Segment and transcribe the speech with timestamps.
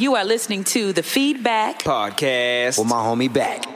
[0.00, 3.66] You are listening to the Feedback Podcast with my homie back.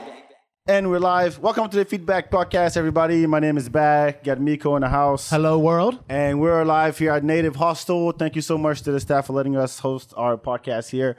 [0.67, 1.37] And we're live.
[1.37, 3.27] Welcome to the Feedback Podcast, everybody.
[3.27, 4.23] My name is Back.
[4.23, 5.29] Got Miko in the house.
[5.29, 6.03] Hello, world.
[6.09, 8.11] And we're live here at Native Hostel.
[8.11, 11.15] Thank you so much to the staff for letting us host our podcast here.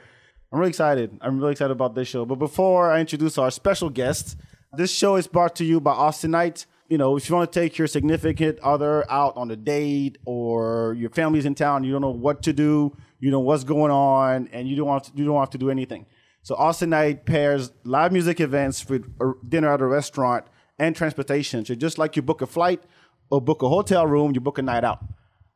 [0.51, 1.17] I'm really excited.
[1.21, 2.25] I'm really excited about this show.
[2.25, 4.35] But before I introduce our special guest,
[4.73, 6.65] this show is brought to you by Austinite.
[6.89, 10.95] You know, if you want to take your significant other out on a date or
[10.95, 14.49] your family's in town, you don't know what to do, you know what's going on,
[14.51, 16.05] and you don't want to, you don't have to do anything.
[16.43, 19.05] So Austin Austinite pairs live music events with
[19.49, 20.45] dinner at a restaurant
[20.79, 21.65] and transportation.
[21.65, 22.83] So just like you book a flight
[23.29, 25.03] or book a hotel room, you book a night out.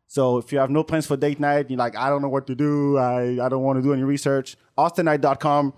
[0.07, 2.45] So if you have no plans for date night, you're like, I don't know what
[2.47, 5.73] to do, I, I don't want to do any research, austinite.com.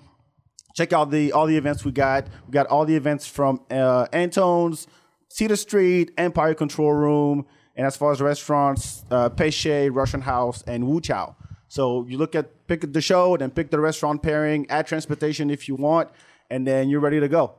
[0.76, 2.26] Check out the all the events we got.
[2.48, 4.88] We got all the events from uh, Antone's,
[5.30, 10.88] Cedar Street, Empire Control Room, and as far as restaurants, uh, Peche, Russian House, and
[10.88, 11.36] Wu Chow.
[11.74, 15.68] So you look at pick the show, then pick the restaurant pairing, add transportation if
[15.68, 16.08] you want,
[16.52, 17.56] and then you're ready to go.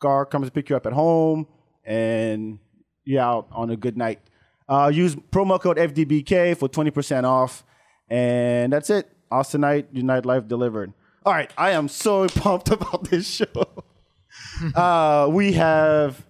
[0.00, 1.46] Car comes to pick you up at home,
[1.84, 2.58] and
[3.04, 4.18] you're out on a good night.
[4.68, 7.62] Uh, use promo code FDBK for 20% off,
[8.08, 9.08] and that's it.
[9.30, 10.92] Austinite, your nightlife delivered.
[11.24, 13.84] All right, I am so pumped about this show.
[14.74, 16.26] uh, we have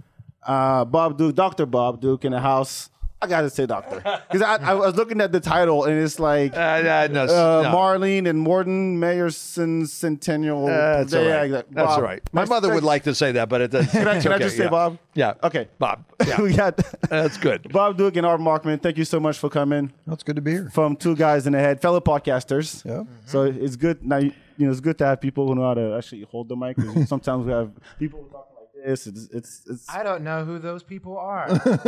[0.46, 1.64] uh, Bob Duke, Dr.
[1.64, 2.90] Bob Duke in the house.
[3.22, 3.96] I gotta say doctor
[4.28, 7.62] because I, I was looking at the title and it's like Uh, uh, no, uh,
[7.62, 7.70] no.
[7.72, 10.66] Marlene and Morton Meyerson Centennial.
[10.66, 11.50] Uh, That's all Yeah, right.
[11.50, 11.88] That's Bob.
[11.88, 12.22] all right.
[12.32, 13.90] My mother would like to say that, but it doesn't.
[13.92, 14.70] Can I, it's can I okay, just say yeah.
[14.70, 14.98] Bob?
[15.14, 15.34] Yeah.
[15.42, 15.68] Okay.
[15.78, 16.04] Bob.
[16.26, 16.40] Yeah.
[16.46, 16.76] we got
[17.08, 17.72] That's good.
[17.72, 18.82] Bob Duke and Art Markman.
[18.82, 20.70] Thank you so much for coming That's good to be here.
[20.72, 22.84] from two guys in the head, fellow podcasters.
[22.84, 23.04] Yeah.
[23.26, 24.18] So it's good now.
[24.18, 26.54] You you know, it's good to have people who know how to actually hold the
[26.56, 26.76] mic.
[27.06, 28.51] Sometimes we have people who talking like
[28.84, 29.06] this.
[29.06, 31.48] It's it's, it's I don't know who those people are.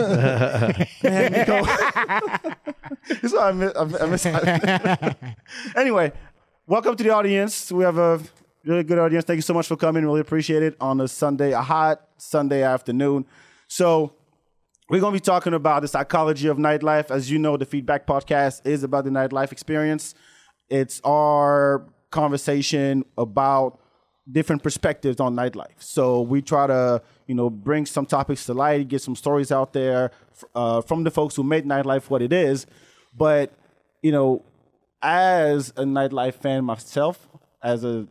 [1.03, 1.65] man, Nico.
[3.09, 3.73] That's why I miss.
[3.77, 4.27] I miss
[5.77, 6.13] anyway,
[6.67, 7.71] welcome to the audience.
[7.73, 8.21] We have a
[8.65, 9.25] really good audience.
[9.25, 10.05] Thank you so much for coming.
[10.05, 13.27] Really appreciate it on a Sunday, a hot Sunday afternoon.
[13.69, 14.15] So
[14.89, 17.11] we're going to be talking about the psychology of nightlife.
[17.11, 20.15] As you know, the Feedback Podcast is about the nightlife experience.
[20.69, 23.81] It's our conversation about
[24.31, 25.79] different perspectives on nightlife.
[25.79, 29.73] So we try to, you know, bring some topics to light, get some stories out
[29.73, 30.11] there
[30.55, 32.67] uh, from the folks who made nightlife what it is.
[33.17, 33.53] But,
[34.03, 34.43] you know,
[35.03, 37.29] as a nightlife fan myself,
[37.63, 38.07] as a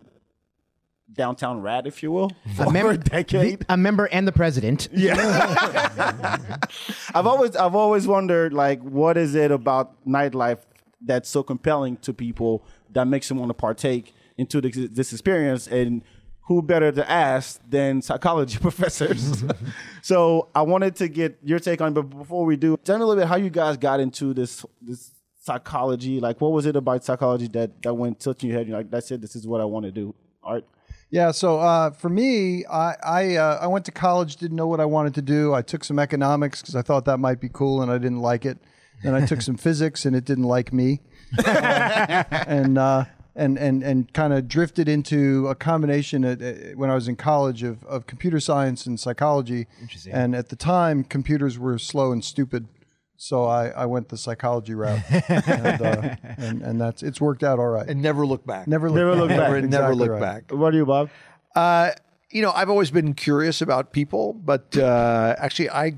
[1.11, 4.89] downtown rat, if you will, for a decade, a member and the president.
[4.91, 5.15] Yeah,
[7.15, 10.59] I've always I've always wondered like what is it about nightlife
[11.01, 15.67] that's so compelling to people that makes them want to partake into this, this experience
[15.67, 16.01] and
[16.47, 19.43] who better to ask than psychology professors
[20.01, 23.03] so i wanted to get your take on it but before we do tell me
[23.03, 25.11] a little bit how you guys got into this this
[25.41, 28.89] psychology like what was it about psychology that that went tilting your head you're like
[28.89, 30.13] that's it this is what i want to do
[30.43, 30.65] art
[31.11, 31.29] Yeah.
[31.31, 34.85] So uh, for me, I I, uh, I went to college, didn't know what I
[34.85, 35.53] wanted to do.
[35.53, 38.45] I took some economics because I thought that might be cool, and I didn't like
[38.51, 38.57] it.
[39.03, 41.01] Then I took some physics, and it didn't like me.
[41.45, 43.05] And uh,
[43.35, 47.15] and and and kind of drifted into a combination at, uh, when I was in
[47.15, 49.67] college of, of computer science and psychology.
[49.81, 50.13] Interesting.
[50.13, 52.67] And at the time, computers were slow and stupid.
[53.15, 57.59] So I, I went the psychology route, and, uh, and and that's it's worked out
[57.59, 57.87] all right.
[57.87, 58.67] And never look back.
[58.67, 59.39] Never look Never look back.
[59.39, 60.21] Never, never look right.
[60.21, 60.51] back.
[60.51, 61.09] what are you bob
[61.55, 61.91] Uh,
[62.31, 65.93] you know, I've always been curious about people, but uh, actually, I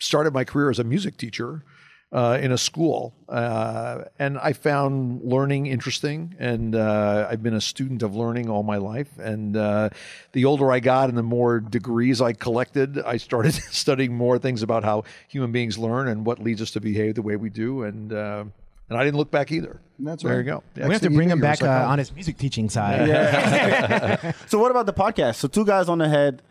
[0.00, 1.64] started my career as a music teacher
[2.10, 6.34] uh, in a school, uh, and I found learning interesting.
[6.38, 9.18] And uh, I've been a student of learning all my life.
[9.18, 9.90] And uh,
[10.32, 14.62] the older I got, and the more degrees I collected, I started studying more things
[14.62, 17.82] about how human beings learn and what leads us to behave the way we do.
[17.82, 18.44] And uh,
[18.88, 19.80] and I didn't look back either.
[19.98, 20.38] That's there right.
[20.38, 20.62] you go.
[20.76, 20.86] Yeah.
[20.86, 23.08] We have to bring him back uh, on his music teaching side.
[24.46, 25.36] So what about the podcast?
[25.36, 26.42] So two guys on the head.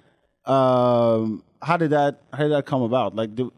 [0.45, 3.15] Um, how did that how did that come about?
[3.15, 3.51] Like, do,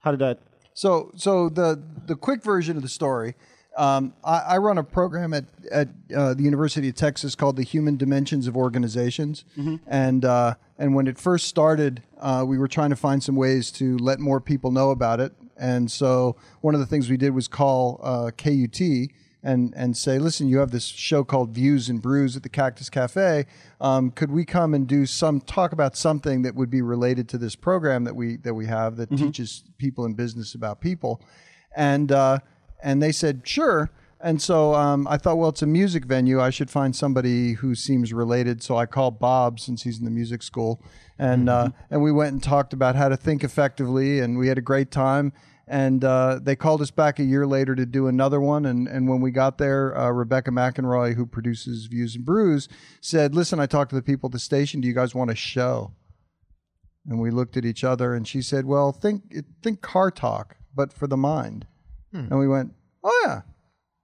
[0.00, 0.38] how did that?
[0.74, 3.34] So, so the the quick version of the story.
[3.76, 7.62] Um, I, I run a program at at uh, the University of Texas called the
[7.62, 9.44] Human Dimensions of Organizations,
[9.86, 13.70] and uh, and when it first started, uh, we were trying to find some ways
[13.72, 15.32] to let more people know about it.
[15.56, 18.80] And so, one of the things we did was call uh, KUT
[19.42, 22.90] and and say, listen, you have this show called Views and Brews at the Cactus
[22.90, 23.46] Cafe.
[23.80, 27.38] Um, could we come and do some talk about something that would be related to
[27.38, 31.22] this program that we that we have that teaches people in business about people?
[31.74, 32.40] And uh,
[32.82, 33.90] and they said sure.
[34.22, 36.42] And so um, I thought, well, it's a music venue.
[36.42, 38.62] I should find somebody who seems related.
[38.62, 40.82] So I called Bob since he's in the music school,
[41.18, 44.58] and uh, and we went and talked about how to think effectively, and we had
[44.58, 45.32] a great time.
[45.70, 48.66] And uh, they called us back a year later to do another one.
[48.66, 52.68] And, and when we got there, uh, Rebecca McInroy, who produces Views and Brews,
[53.00, 54.80] said, Listen, I talked to the people at the station.
[54.80, 55.92] Do you guys want a show?
[57.06, 59.32] And we looked at each other, and she said, Well, think,
[59.62, 61.68] think car talk, but for the mind.
[62.12, 62.74] And we went,
[63.04, 63.42] Oh, yeah.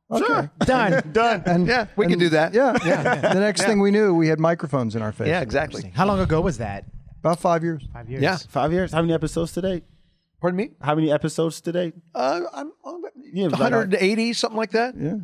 [0.08, 0.48] Okay.
[0.60, 1.02] Done.
[1.12, 1.42] Done.
[1.46, 2.54] And, Yeah, we can do that.
[2.54, 2.76] Yeah.
[2.84, 3.32] yeah.
[3.34, 5.26] The next thing we knew, we had microphones in our face.
[5.26, 5.90] Yeah, exactly.
[5.96, 6.84] How long ago was that?
[7.18, 7.84] About five years.
[7.92, 8.22] Five years.
[8.22, 8.36] Yeah.
[8.36, 8.92] Five years.
[8.92, 9.82] How many episodes today?
[10.40, 10.70] Pardon me?
[10.80, 11.92] How many episodes today?
[12.14, 13.02] Uh, I'm, I'm
[13.32, 14.94] Yeah, like, 180, something like that.
[14.98, 15.14] Yeah.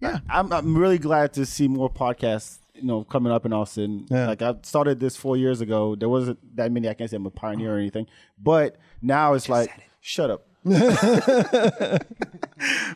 [0.00, 0.18] Yeah.
[0.28, 4.06] I'm, I'm really glad to see more podcasts, you know, coming up in Austin.
[4.10, 4.26] Yeah.
[4.26, 5.94] Like I started this four years ago.
[5.94, 6.88] There wasn't that many.
[6.88, 8.06] I can't say I'm a pioneer or anything,
[8.36, 10.46] but now it's like, shut up.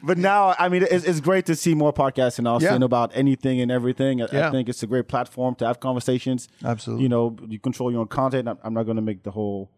[0.03, 2.85] but now, I mean, it's, it's great to see more podcasts in Austin Yeah.
[2.87, 4.23] about anything and everything.
[4.23, 6.49] I, I think it's a great platform to have conversations.
[6.65, 7.05] Absolutely.
[7.05, 8.49] You know, you control your own content.
[8.49, 9.71] I'm, I'm not going to make the whole.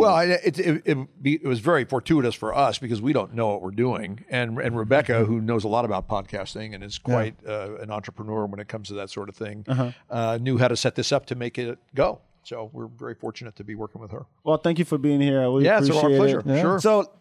[0.00, 3.34] Well, I- it, it, it, be, it was very fortuitous for us because we don't
[3.34, 6.98] know what we're doing, and and Rebecca, who knows a lot about podcasting and is
[6.98, 9.64] quite uh, an entrepreneur when it comes to that sort of thing,
[10.10, 12.20] uh, knew how to set this up to make it go.
[12.44, 14.26] So we're very fortunate to be working with her.
[14.42, 15.48] Well, thank you for being here.
[15.50, 16.42] We Yeah, it's our pleasure.
[16.44, 16.60] Yeah.
[16.60, 16.80] Sure.
[16.80, 17.12] So,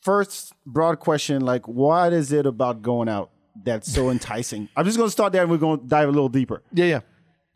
[0.00, 3.30] first broad question: like, what is it about going out
[3.64, 4.68] that's so enticing?
[4.76, 6.62] I'm just going to start there, and we're going to dive a little deeper.
[6.72, 7.00] Yeah, yeah.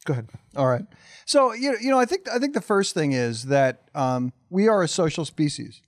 [0.04, 0.28] Go ahead.
[0.56, 0.84] All right.
[1.26, 4.32] So you know, you know, I think I think the first thing is that um,
[4.50, 5.80] we are a social species,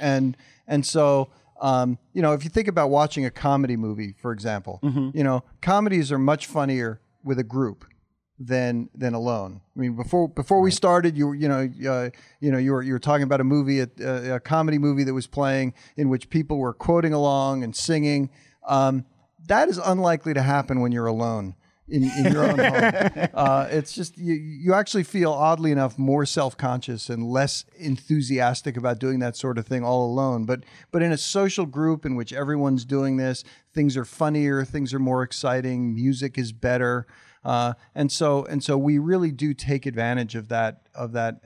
[0.00, 0.36] and
[0.66, 1.30] and so
[1.60, 4.80] um, you know, if you think about watching a comedy movie, for example,
[5.14, 7.84] you know, comedies are much funnier with a group
[8.40, 9.60] than than alone.
[9.76, 12.82] I mean, before before we started, you were- you know uh, you know you were
[12.82, 16.28] you were talking about a movie, a, a comedy movie that was playing in which
[16.30, 18.30] people were quoting along and singing.
[18.66, 19.04] Um,
[19.46, 21.54] that is unlikely to happen when you're alone
[21.90, 23.28] in, in your own home.
[23.40, 28.98] Uh, it's just you, you actually feel oddly enough more self-conscious and less enthusiastic about
[28.98, 30.44] doing that sort of thing all alone.
[30.44, 34.92] But but in a social group in which everyone's doing this, things are funnier, things
[34.92, 37.06] are more exciting, music is better.
[37.44, 41.40] Uh, and so and so we really do take advantage of that of that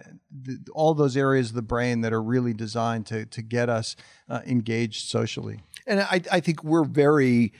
[0.44, 3.94] th- all those areas of the brain that are really designed to to get us
[4.28, 5.60] uh, engaged socially.
[5.86, 7.52] And I, I think we're very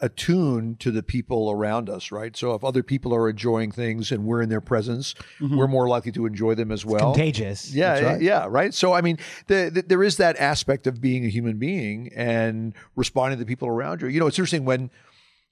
[0.00, 2.36] attuned to the people around us, right?
[2.36, 5.56] So if other people are enjoying things and we're in their presence, mm-hmm.
[5.56, 7.12] we're more likely to enjoy them as well.
[7.12, 7.72] Contagious.
[7.74, 8.72] Yeah, yeah, right.
[8.72, 12.74] So I mean, the, the, there is that aspect of being a human being and
[12.96, 14.08] responding to the people around you.
[14.08, 14.90] You know, it's interesting when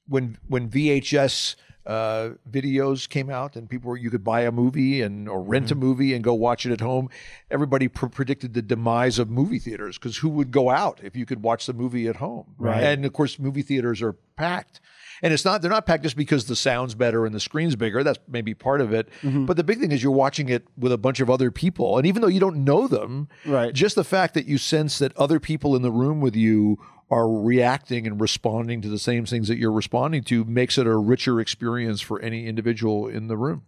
[0.08, 1.56] when when VHS
[1.88, 5.70] uh, videos came out and people were you could buy a movie and or rent
[5.70, 7.08] a movie and go watch it at home.
[7.50, 11.24] Everybody pr- predicted the demise of movie theaters because who would go out if you
[11.24, 12.54] could watch the movie at home?
[12.58, 12.82] Right.
[12.84, 14.80] And of course, movie theaters are packed.
[15.22, 18.04] And it's not they're not packed just because the sound's better and the screen's bigger.
[18.04, 19.08] That's maybe part of it.
[19.24, 21.96] But the big thing is you're watching it with a bunch of other people.
[21.98, 23.72] And even though you don't know them, Right.
[23.74, 26.78] just the fact that you sense that other people in the room with you
[27.10, 30.96] are reacting and responding to the same things that you're responding to makes it a
[30.96, 33.62] richer experience for any individual in the room.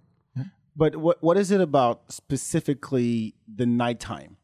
[0.77, 4.37] But what what is it about specifically the nighttime?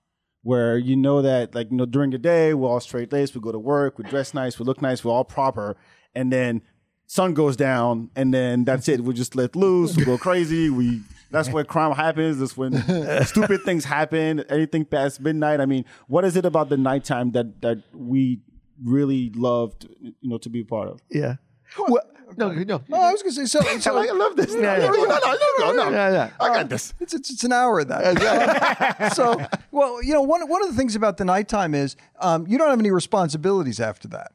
[0.43, 3.41] Where you know that like you know during the day we're all straight laced, we
[3.41, 5.77] go to work, we dress nice, we look nice, we're all proper,
[6.15, 6.63] and then
[7.07, 9.01] sun goes down, and then that's it.
[9.03, 10.69] We just let loose, we go crazy.
[10.71, 12.39] We that's where crime happens.
[12.39, 12.75] That's when
[13.25, 14.41] stupid things happen.
[14.49, 15.61] Anything past midnight.
[15.61, 18.41] I mean, what is it about the nighttime that that we
[18.83, 21.01] really loved, you know, to be a part of?
[21.11, 21.37] Yeah.
[21.79, 22.03] Well,
[22.37, 22.83] no, no.
[22.93, 23.79] Oh, I was going to say so.
[23.79, 24.53] so I love this.
[24.55, 24.87] Yeah, yeah.
[24.87, 25.91] No, no, no, no, no.
[25.91, 26.31] Yeah, yeah.
[26.41, 26.93] I got this.
[27.01, 29.13] It's, it's, it's an hour of that.
[29.15, 29.37] so,
[29.71, 32.69] well, you know, one, one of the things about the nighttime is um, you don't
[32.71, 34.33] have any responsibilities after that.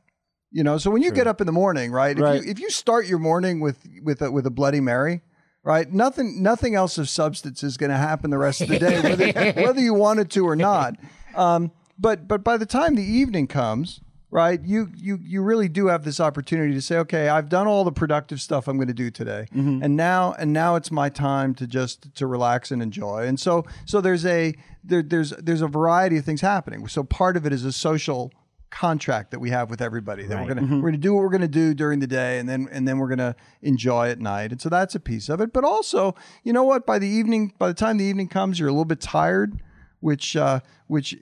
[0.53, 2.17] You know, so when you get up in the morning, right?
[2.17, 2.43] If, Right.
[2.43, 5.21] You, if you start your morning with with a, with a Bloody Mary,
[5.63, 5.89] right?
[5.91, 9.51] Nothing nothing else of substance is going to happen the rest of the day, whether,
[9.61, 10.95] whether you wanted to or not.
[11.35, 14.61] Um, but but by the time the evening comes, right?
[14.63, 17.91] You you you really do have this opportunity to say, okay, I've done all the
[17.91, 19.83] productive stuff I'm going to do today, mm-hmm.
[19.83, 23.27] and now and now it's my time to just to relax and enjoy.
[23.27, 26.87] And so so there's a there, there's there's a variety of things happening.
[26.87, 28.31] So part of it is a social
[28.69, 30.79] contract that we have with everybody that we're gonna mm-hmm.
[30.79, 33.09] we're gonna do what we're gonna do during the day and then and then we're
[33.09, 34.53] gonna enjoy at night.
[34.53, 35.51] And so that's a piece of it.
[35.51, 36.85] But also you know what?
[36.85, 39.61] By the evening by the time the evening comes you're a little bit tired
[40.01, 41.17] which uh, which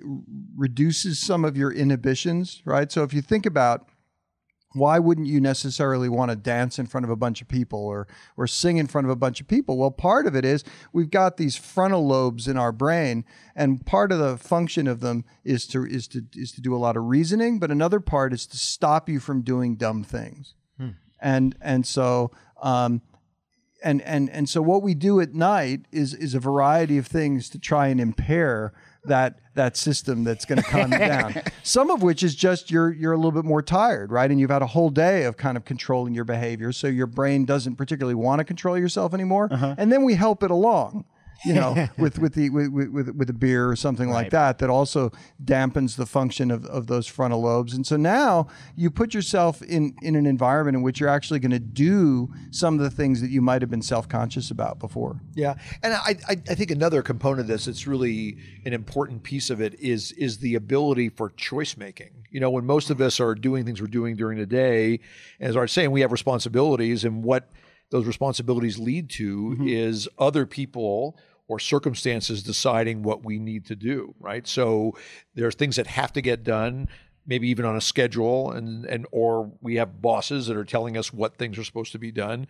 [0.55, 3.87] reduces some of your inhibitions right so if you think about
[4.73, 8.07] why wouldn't you necessarily want to dance in front of a bunch of people or
[8.37, 9.77] or sing in front of a bunch of people?
[9.77, 14.11] Well, part of it is we've got these frontal lobes in our brain, and part
[14.11, 17.05] of the function of them is to is to is to do a lot of
[17.05, 20.53] reasoning, but another part is to stop you from doing dumb things.
[21.19, 22.31] And and so
[22.61, 23.01] um,
[23.83, 27.49] and and and so what we do at night is is a variety of things
[27.49, 28.73] to try and impair
[29.05, 31.41] that that system that's going to calm you down.
[31.63, 34.29] Some of which is just you're you're a little bit more tired, right?
[34.29, 37.45] And you've had a whole day of kind of controlling your behavior, so your brain
[37.45, 39.49] doesn't particularly want to control yourself anymore.
[39.51, 39.75] Uh-huh.
[39.77, 41.05] And then we help it along.
[41.45, 44.69] You know, with with the with, with with a beer or something like that, that
[44.69, 45.11] also
[45.43, 47.73] dampens the function of, of those frontal lobes.
[47.73, 51.51] And so now you put yourself in in an environment in which you're actually going
[51.51, 55.21] to do some of the things that you might have been self conscious about before.
[55.35, 59.49] Yeah, and I, I, I think another component of this that's really an important piece
[59.49, 62.11] of it is is the ability for choice making.
[62.31, 64.99] You know, when most of us are doing things we're doing during the day,
[65.39, 67.49] as I was saying, we have responsibilities, and what
[67.89, 69.67] those responsibilities lead to mm-hmm.
[69.67, 71.17] is other people
[71.49, 74.15] or circumstances deciding what we need to do.
[74.19, 74.47] Right.
[74.47, 74.95] So
[75.35, 76.87] there's things that have to get done
[77.25, 81.13] maybe even on a schedule and and or we have bosses that are telling us
[81.13, 82.47] what things are supposed to be done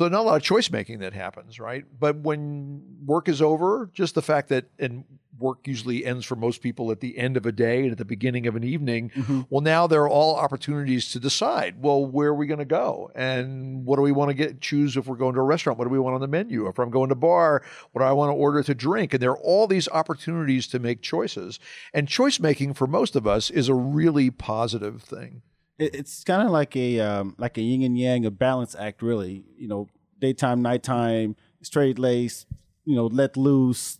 [0.00, 1.84] so not a lot of choice making that happens, right?
[1.98, 5.04] But when work is over, just the fact that and
[5.38, 8.06] work usually ends for most people at the end of a day and at the
[8.06, 9.10] beginning of an evening.
[9.10, 9.42] Mm-hmm.
[9.50, 11.82] Well, now there are all opportunities to decide.
[11.82, 14.62] Well, where are we going to go, and what do we want to get?
[14.62, 15.78] Choose if we're going to a restaurant.
[15.78, 16.66] What do we want on the menu?
[16.66, 19.12] If I'm going to bar, what do I want to order to drink?
[19.12, 21.60] And there are all these opportunities to make choices.
[21.92, 25.42] And choice making for most of us is a really positive thing.
[25.80, 29.02] It, it's kind of like a um, like a yin and yang, a balance act,
[29.02, 29.42] really.
[29.56, 29.88] You know,
[30.20, 32.46] daytime, nighttime, straight lace.
[32.84, 33.98] You know, let loose.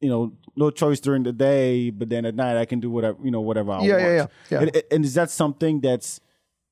[0.00, 3.18] You know, no choice during the day, but then at night I can do whatever
[3.22, 4.02] you know whatever I Yeah, want.
[4.02, 4.58] yeah, yeah, yeah.
[4.60, 6.20] And, and is that something that's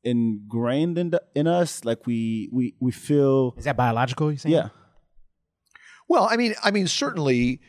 [0.03, 1.85] ingrained in the, in us?
[1.85, 4.33] Like we we we feel Is that biological?
[4.33, 4.55] You saying?
[4.55, 4.69] yeah.
[6.09, 7.61] Well, I mean, I mean, certainly,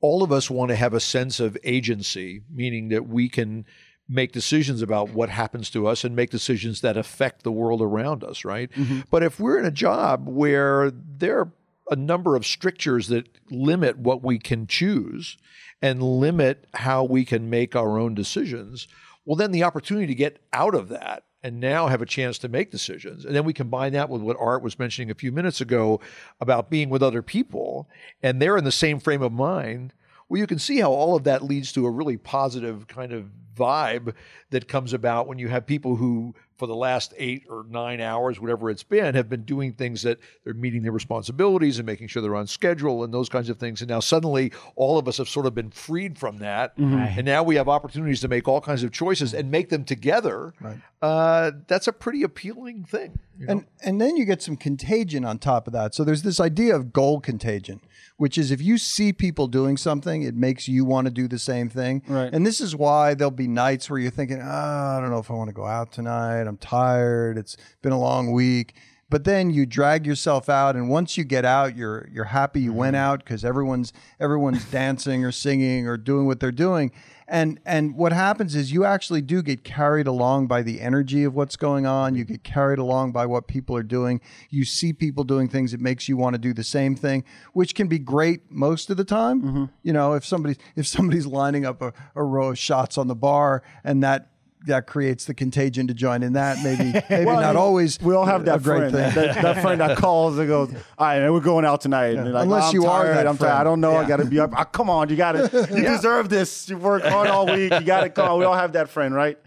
[0.00, 3.64] all of us want to have a sense of agency, meaning that we can
[4.08, 8.24] make decisions about what happens to us and make decisions that affect the world around
[8.24, 8.70] us, right?
[8.72, 9.00] Mm-hmm.
[9.10, 11.52] But if we're in a job where there are
[11.90, 15.36] a number of strictures that limit what we can choose
[15.80, 18.88] and limit how we can make our own decisions,
[19.24, 22.48] well, then the opportunity to get out of that and now have a chance to
[22.48, 23.24] make decisions.
[23.24, 26.00] And then we combine that with what Art was mentioning a few minutes ago
[26.40, 27.88] about being with other people,
[28.22, 29.92] and they're in the same frame of mind.
[30.28, 33.30] Well, you can see how all of that leads to a really positive kind of
[33.56, 34.14] vibe
[34.50, 38.40] that comes about when you have people who, for the last eight or nine hours,
[38.40, 42.20] whatever it's been, have been doing things that they're meeting their responsibilities and making sure
[42.20, 43.80] they're on schedule and those kinds of things.
[43.80, 46.74] And now suddenly all of us have sort of been freed from that.
[46.76, 50.52] And now we have opportunities to make all kinds of choices and make them together.
[51.00, 53.20] Uh, that's a pretty appealing thing.
[53.38, 53.52] you know?
[53.52, 55.94] And and then you get some contagion on top of that.
[55.94, 57.80] So there's this idea of goal contagion,
[58.16, 61.38] which is if you see people doing something, it makes you want to do the
[61.38, 62.02] same thing.
[62.08, 62.32] Right.
[62.32, 65.30] And this is why there'll be nights where you're thinking, oh, I don't know if
[65.30, 66.47] I want to go out tonight.
[66.48, 67.38] I'm tired.
[67.38, 68.74] It's been a long week.
[69.10, 72.74] But then you drag yourself out, and once you get out, you're you're happy you
[72.74, 73.04] went mm-hmm.
[73.04, 76.92] out because everyone's everyone's dancing or singing or doing what they're doing.
[77.26, 81.34] And and what happens is you actually do get carried along by the energy of
[81.34, 82.16] what's going on.
[82.16, 84.20] You get carried along by what people are doing.
[84.50, 87.24] You see people doing things that makes you want to do the same thing,
[87.54, 89.42] which can be great most of the time.
[89.42, 89.64] Mm-hmm.
[89.82, 93.16] You know, if somebody's if somebody's lining up a, a row of shots on the
[93.16, 94.30] bar and that
[94.68, 98.00] that creates the contagion to join in that maybe maybe Well, I not mean, always
[98.00, 99.14] We all have that great friend.
[99.14, 99.14] thing.
[99.24, 102.32] That, that friend that calls and goes, "All right, man, we're going out tonight." And
[102.32, 103.50] like, Unless "Oh, I'm you are that I'm friend.
[103.52, 103.60] tired.
[103.60, 103.96] I don't know.
[103.96, 104.52] I got to be up.
[104.54, 105.68] Ah, come on, you got to.
[105.74, 106.68] You deserve this.
[106.68, 107.72] You worked hard all week.
[107.72, 108.28] You got to come.
[108.30, 108.38] on.
[108.38, 109.38] We all have that friend, right?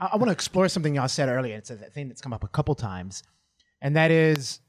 [0.00, 1.56] I, I want to explore something y'all said earlier.
[1.56, 3.22] It's a thing that's come up a couple times,
[3.80, 4.60] and that is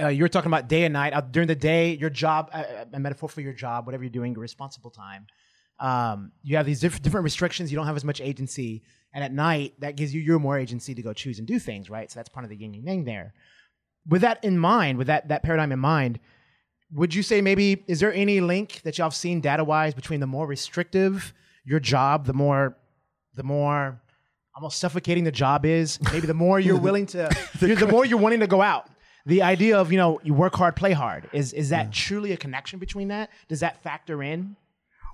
[0.00, 1.12] uh, you were talking about day and night.
[1.12, 2.62] Uh, during the day, your job, uh,
[2.92, 5.26] a metaphor for your job, whatever you're doing, your responsible time.
[5.80, 7.72] Um, you have these diff- different restrictions.
[7.72, 8.82] You don't have as much agency,
[9.12, 11.90] and at night, that gives you your more agency to go choose and do things.
[11.90, 12.10] Right.
[12.10, 13.34] So that's part of the yin and yang there.
[14.06, 16.20] With that in mind, with that that paradigm in mind,
[16.92, 20.20] would you say maybe is there any link that y'all have seen data wise between
[20.20, 21.32] the more restrictive
[21.64, 22.76] your job, the more
[23.34, 24.00] the more
[24.54, 28.18] almost suffocating the job is, maybe the more you're willing to the, the more you're
[28.18, 28.88] wanting to go out.
[29.26, 31.28] The idea of, you know, you work hard, play hard.
[31.32, 33.30] Is is that truly a connection between that?
[33.48, 34.56] Does that factor in?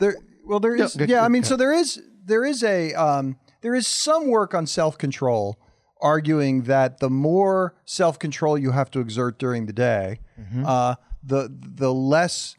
[0.00, 0.96] There, well, there is.
[0.96, 4.66] Yeah, I mean, so there is there is a um, there is some work on
[4.66, 5.58] self control,
[6.00, 10.20] arguing that the more self control you have to exert during the day,
[10.64, 12.56] uh, the the less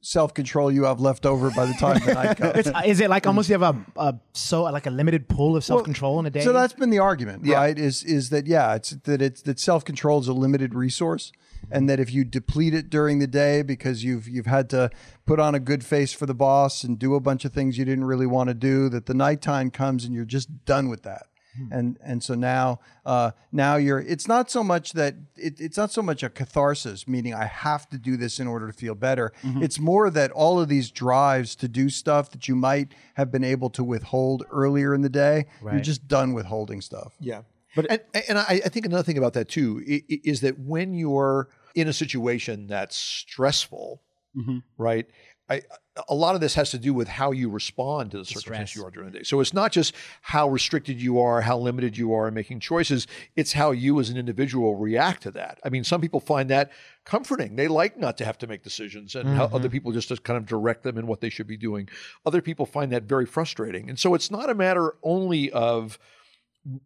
[0.00, 2.56] self control you have left over by the time the night comes.
[2.56, 5.64] It's, is it like almost you have a, a so like a limited pool of
[5.64, 6.40] self control in a day?
[6.42, 7.78] So that's been the argument, right?
[7.78, 11.32] Is is that yeah, it's that it's that self control is a limited resource,
[11.70, 14.90] and that if you deplete it during the day because you've you've had to
[15.26, 17.84] put on a good face for the boss and do a bunch of things you
[17.84, 21.24] didn't really want to do, that the nighttime comes and you're just done with that.
[21.72, 25.90] and and so now uh, now you're it's not so much that it, it's not
[25.90, 29.32] so much a catharsis meaning i have to do this in order to feel better.
[29.64, 33.42] It's more that all of these drives to do stuff that you might have been
[33.42, 37.14] able to withhold earlier in the day you're just done withholding stuff.
[37.18, 37.42] Yeah.
[37.74, 40.54] But and, and I, I think another thing about that too i- i- is that
[40.60, 44.02] when you're in a situation that's stressful,
[44.36, 44.58] mm-hmm.
[44.76, 45.06] right?
[45.50, 45.62] I,
[46.08, 48.76] a lot of this has to do with how you respond to the circumstance stress.
[48.76, 49.24] you are during the day.
[49.24, 53.06] So it's not just how restricted you are, how limited you are in making choices.
[53.34, 55.58] It's how you as an individual react to that.
[55.64, 56.70] I mean, some people find that
[57.04, 57.56] comforting.
[57.56, 59.68] They like not to have to make decisions and how other mm-hmm.
[59.70, 61.88] people just to kind of direct them in what they should be doing.
[62.26, 63.88] Other people find that very frustrating.
[63.88, 65.98] And so it's not a matter only of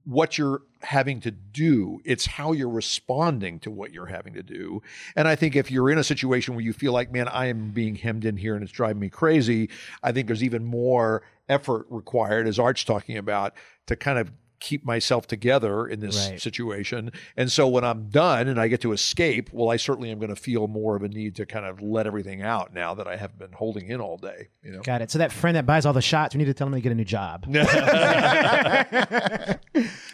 [0.05, 2.01] what you're having to do.
[2.05, 4.83] It's how you're responding to what you're having to do.
[5.17, 7.71] And I think if you're in a situation where you feel like, man, I am
[7.71, 9.71] being hemmed in here and it's driving me crazy,
[10.03, 13.55] I think there's even more effort required, as Art's talking about,
[13.87, 14.31] to kind of
[14.63, 16.41] keep myself together in this Right.
[16.41, 17.11] situation.
[17.37, 20.35] And so when I'm done and I get to escape, well, I certainly am going
[20.35, 23.17] to feel more of a need to kind of let everything out now that I
[23.17, 24.49] have been holding in all day.
[24.63, 24.81] You know?
[24.83, 25.11] Got it.
[25.11, 26.93] So that friend that buys all the shots, we need to tell him to get
[26.93, 27.45] a new job.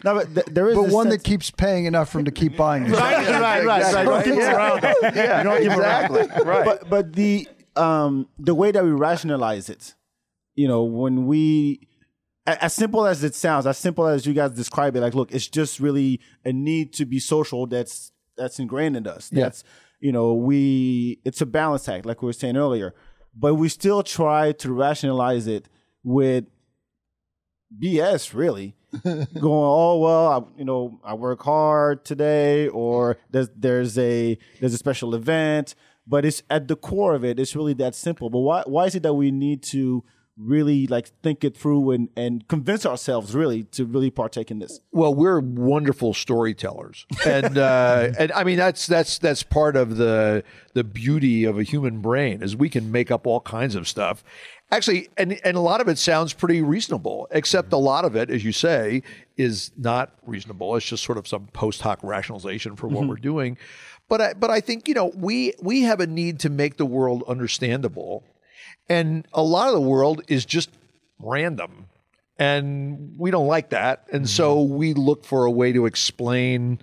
[0.03, 2.31] No, but th- there is but one sense- that keeps paying enough for him to
[2.31, 2.91] keep buying it.
[2.91, 4.05] right, right, right, right.
[4.05, 4.81] Don't keep it around.
[4.81, 4.93] though.
[5.13, 6.21] Yeah, You don't keep it exactly.
[6.43, 6.65] Right.
[6.65, 9.95] But but the um the way that we rationalize it,
[10.55, 11.85] you know, when we a-
[12.61, 15.47] as simple as it sounds, as simple as you guys describe it, like, look, it's
[15.47, 19.29] just really a need to be social that's that's ingrained in us.
[19.31, 19.45] Yeah.
[19.45, 19.63] That's
[19.99, 22.93] you know, we it's a balance act, like we were saying earlier.
[23.35, 25.69] But we still try to rationalize it
[26.03, 26.45] with
[27.81, 28.75] BS, really.
[29.03, 34.73] Going, oh well, I, you know, I work hard today, or there's there's a there's
[34.73, 35.75] a special event,
[36.07, 37.39] but it's at the core of it.
[37.39, 38.29] It's really that simple.
[38.29, 40.03] But why why is it that we need to
[40.39, 44.79] really like think it through and and convince ourselves really to really partake in this?
[44.91, 50.43] Well, we're wonderful storytellers, and uh, and I mean that's that's that's part of the
[50.73, 54.23] the beauty of a human brain is we can make up all kinds of stuff.
[54.71, 58.29] Actually, and and a lot of it sounds pretty reasonable, except a lot of it,
[58.29, 59.01] as you say,
[59.35, 60.75] is not reasonable.
[60.75, 63.57] It's just sort of some post hoc rationalization for what we're doing.
[64.07, 66.85] But I, but I think you know we we have a need to make the
[66.85, 68.23] world understandable,
[68.89, 70.69] and a lot of the world is just
[71.19, 71.85] random
[72.39, 74.07] and we don't like that.
[74.11, 74.75] And so mm-hmm.
[74.75, 76.79] we look for a way to explain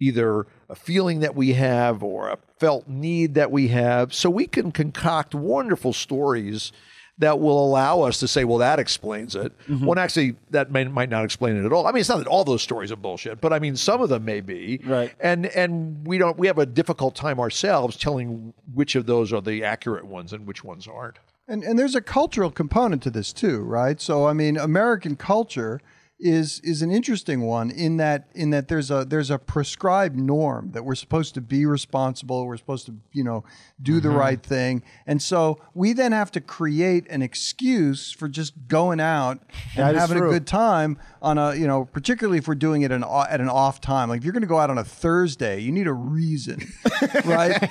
[0.00, 4.46] either a feeling that we have or a felt need that we have so we
[4.46, 6.72] can concoct wonderful stories
[7.18, 9.52] that will allow us to say well that explains it.
[9.68, 9.84] Mm-hmm.
[9.84, 11.86] When actually that may, might not explain it at all.
[11.86, 14.08] I mean it's not that all those stories are bullshit but i mean some of
[14.08, 14.80] them may be.
[14.84, 15.12] Right.
[15.20, 19.40] and and we don't we have a difficult time ourselves telling which of those are
[19.40, 23.32] the accurate ones and which ones aren't And and there's a cultural component to this
[23.32, 24.00] too, right?
[24.00, 25.80] So I mean, American culture
[26.24, 30.70] is is an interesting one in that in that there's a there's a prescribed norm
[30.72, 33.44] that we're supposed to be responsible, we're supposed to, you know,
[33.82, 34.82] do the right thing.
[35.06, 39.42] And so we then have to create an excuse for just going out
[39.76, 42.90] and is having a good time on a, you know, particularly if we're doing it
[42.90, 44.08] an, at an off time.
[44.08, 46.72] Like if you're going to go out on a Thursday, you need a reason,
[47.26, 47.62] right?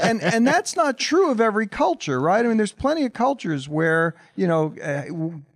[0.00, 2.42] And and that's not true of every culture, right?
[2.42, 5.02] I mean, there's plenty of cultures where you know uh,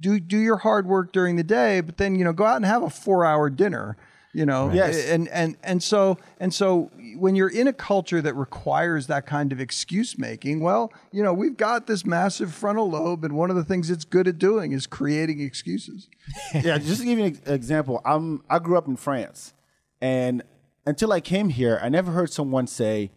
[0.02, 2.64] do do your hard work during the day, but then you know go out and
[2.64, 3.96] have a four hour dinner.
[4.36, 5.08] You know, Yes.
[5.10, 9.52] and and and so and so when you're in a culture that requires that kind
[9.52, 13.54] of excuse making, well, you know, we've got this massive frontal lobe, and one of
[13.54, 16.08] the things it's good at doing is creating excuses.
[16.54, 19.54] yeah, just to give you an example, I'm I grew up in France,
[20.00, 20.42] and
[20.84, 23.12] until I came here, I never heard someone say,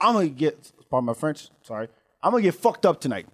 [0.00, 1.50] "I'm gonna get." Pardon my French.
[1.62, 1.88] Sorry,
[2.22, 3.26] I'm gonna get fucked up tonight.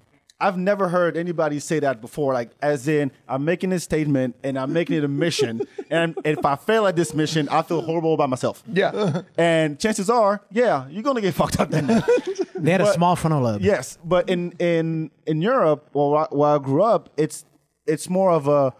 [0.46, 2.34] I've never heard anybody say that before.
[2.34, 6.44] Like, as in, I'm making this statement and I'm making it a mission, and if
[6.44, 8.62] I fail at this mission, I feel horrible about myself.
[8.72, 12.04] yeah And chances are, yeah, you're gonna get fucked up that night.
[12.62, 13.60] They had a But- small frontal lobe.
[13.62, 17.44] Yes, but in in in Europe, well, where I- where I grew up, it's
[17.86, 18.72] it's more of a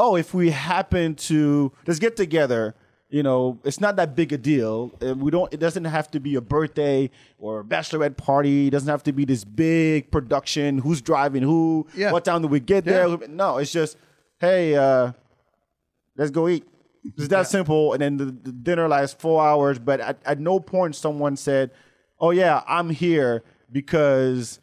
[0.00, 2.74] oh, if we happen to let's get together,
[3.10, 4.92] you know, it's not that big a deal.
[5.00, 5.52] Uh, We don't.
[5.52, 8.66] It doesn't have to be a birthday or a bachelorette party.
[8.66, 10.78] It doesn't have to be this big production.
[10.78, 11.42] Who's driving?
[11.42, 11.86] Who?
[11.94, 12.12] Yeah.
[12.12, 13.08] What time do we get there?
[13.28, 13.96] No, it's just
[14.40, 15.12] hey, uh,
[16.16, 16.64] let's go eat.
[17.16, 17.94] It's that simple.
[17.94, 19.78] And then the, the dinner lasts four hours.
[19.78, 21.70] But at, at no point someone said,
[22.20, 23.42] "Oh yeah, I'm here
[23.72, 24.60] because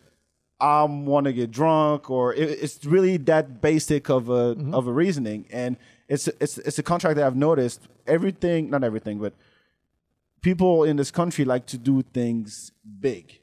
[0.60, 4.93] I want to get drunk," or it, it's really that basic of a of a
[4.93, 5.47] reasoning.
[5.49, 7.81] And it's it's it's a contract that I've noticed.
[8.07, 9.33] Everything, not everything, but
[10.41, 13.41] people in this country like to do things big.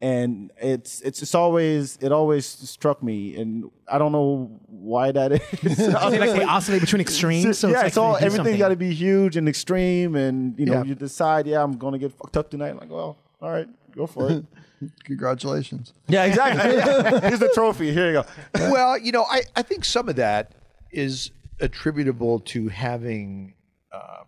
[0.00, 5.32] and it's it's it's always it always struck me, and I don't know why that
[5.32, 5.40] is.
[5.62, 7.58] It's like they oscillate between extremes.
[7.58, 8.58] So yeah, it's, it's, like all they do everything's something.
[8.58, 10.84] got to be huge and extreme, and you know Yeah.
[10.84, 12.76] you decide, yeah, I'm gonna get fucked up tonight.
[12.76, 14.44] like, well, all right, go for it.
[15.04, 15.94] Congratulations.
[16.08, 17.20] yeah, exactly.
[17.28, 17.90] Here's the trophy.
[17.92, 18.24] Here you go.
[18.70, 20.52] well, you know, I, I think some of that
[20.90, 23.54] is attributable to having
[23.92, 24.24] uh,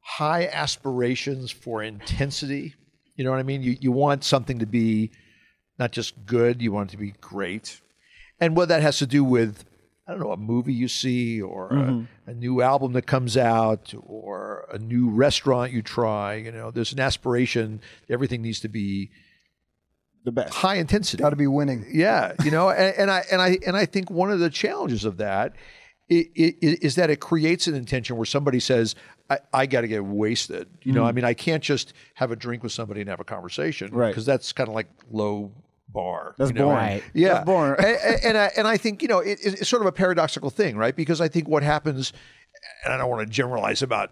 [0.00, 2.74] high aspirations for intensity.
[3.16, 3.62] You know what I mean?
[3.62, 5.10] You, you want something to be
[5.78, 7.80] not just good, you want it to be great.
[8.40, 9.64] And what that has to do with,
[10.06, 13.94] I don't know, a movie you see or a, a new album that comes out
[14.04, 16.34] or a new restaurant you try.
[16.34, 17.80] You know, there's an aspiration.
[18.10, 19.10] Everything needs to be
[20.24, 20.54] The best.
[20.54, 21.22] high intensity.
[21.22, 21.86] Got to be winning.
[21.92, 25.04] Yeah, you know, and, and I and I and I think one of the challenges
[25.04, 25.54] of that
[26.34, 28.94] is that it creates an intention where somebody says,
[29.30, 31.16] "I, I got to get wasted." You know, I mm.
[31.16, 34.08] mean, I can't just have a drink with somebody and have a conversation, Right.
[34.08, 35.52] Because that's kind of like low
[35.88, 36.34] bar.
[36.38, 36.66] That's you know?
[36.66, 36.78] boring.
[36.78, 37.02] Right.
[37.14, 37.76] Yeah, That's boring.
[37.78, 40.50] and, and- and I and I think you know it, it's sort of a paradoxical
[40.50, 40.94] thing, right?
[40.94, 42.12] Because I think what happens,
[42.84, 44.10] and I don't want to generalize about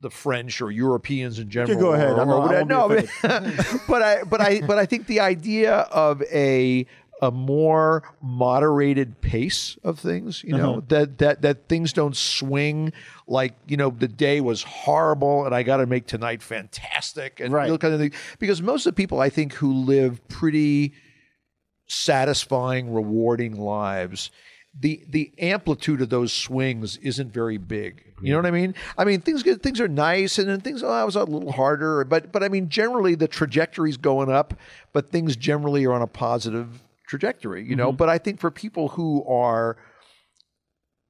[0.00, 1.78] the French or Europeans in general.
[1.78, 2.10] go ahead.
[2.10, 2.88] or- I'm or not- I whatever.
[2.88, 6.86] won't be No, but, but I but I but I think the idea of a
[7.22, 10.80] a more moderated pace of things, you know, Uh-huh.
[10.88, 12.92] that that that things don't swing
[13.28, 17.52] like you know the day was horrible and I got to make tonight fantastic and
[17.54, 17.68] Right.
[17.80, 18.12] kind of thing.
[18.40, 20.92] Because most of the people I think who live pretty
[21.86, 24.30] satisfying, rewarding lives,
[24.78, 28.02] the the amplitude of those swings isn't very big.
[28.22, 28.74] You know what I mean?
[28.96, 31.52] I mean things get things are nice and then things oh that was a little
[31.52, 34.54] harder, but but I mean generally the trajectory's going up,
[34.92, 37.92] but things generally are on a positive trajectory, you know?
[37.92, 39.76] But I think for people who are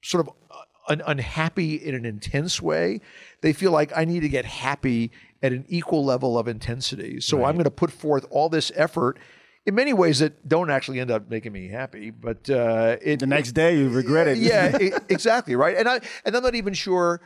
[0.03, 0.35] sort of
[0.89, 3.01] un- unhappy in an intense way,
[3.41, 5.13] they feel like I need to get happy
[5.43, 7.21] at an equal level of intensity.
[7.21, 9.19] So I'm going to put forth all this effort
[9.65, 13.27] in many ways that don't actually end up making me happy, but uh, it, The
[13.27, 14.39] next day you regret it.
[14.39, 15.77] yeah, e- exactly right.
[15.77, 17.21] And I and I'm not even sure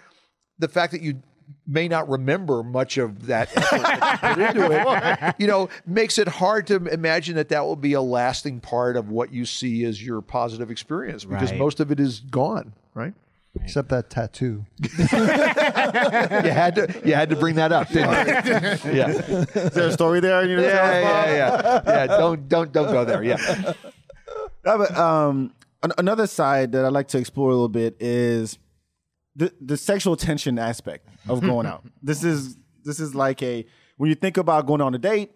[0.59, 1.23] the fact that you
[1.67, 6.19] may not remember much of that effort that you put into it, you know, makes
[6.19, 9.85] it hard to imagine that that will be a lasting part of what you see
[9.85, 11.59] as your positive experience because Right.
[11.59, 13.15] most of it is gone, right?
[13.63, 14.67] Except that tattoo.
[14.83, 18.93] You had to you had to bring that up, didn't you?
[18.93, 19.09] Yeah.
[19.09, 20.45] Is there a story there?
[20.45, 22.07] You know, Yeah, yeah, yeah, yeah.
[22.07, 23.23] Don't don't don't go there.
[23.23, 23.73] Yeah.
[24.65, 25.53] No, but, um,
[25.85, 28.59] an- another side that I'd like to explore a little bit is
[29.37, 31.85] the the sexual tension aspect of going out.
[32.03, 33.67] This is this is like a
[33.99, 35.33] when you think about going on a date,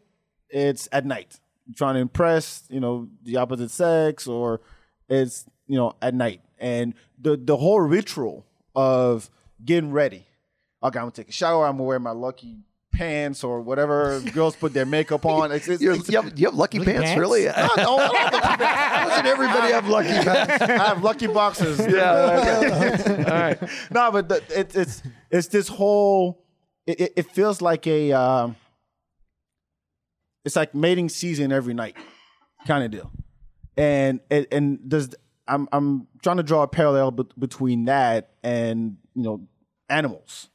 [0.48, 1.38] it's at night.
[1.66, 4.60] You're trying to impress, you know, the opposite sex, or
[5.08, 9.30] it's you know at night, and the the whole ritual of
[9.64, 10.26] getting ready.
[10.82, 11.66] Okay, I'm gonna take a shower.
[11.66, 15.52] I'm gonna wear my lucky pants or whatever girls put their makeup on.
[15.52, 17.18] It's, it's, You're, it's- you, have, you have lucky, pants, pants?
[17.20, 17.44] really?
[17.46, 17.96] No, no,
[18.58, 20.62] Doesn't everybody have lucky pants?
[20.62, 21.78] I have lucky boxes.
[21.80, 22.92] Yeah.
[23.02, 23.24] Okay.
[23.24, 23.58] All right.
[23.90, 26.44] no, but the, it, it's it's this whole.
[26.86, 28.12] It, it, it feels like a.
[28.12, 28.56] Um,
[30.44, 31.96] it's like mating season every night,
[32.66, 33.10] kind of deal,
[33.76, 35.14] and and, and does
[35.46, 39.46] I'm I'm trying to draw a parallel bet between that and you know
[39.88, 40.48] animals.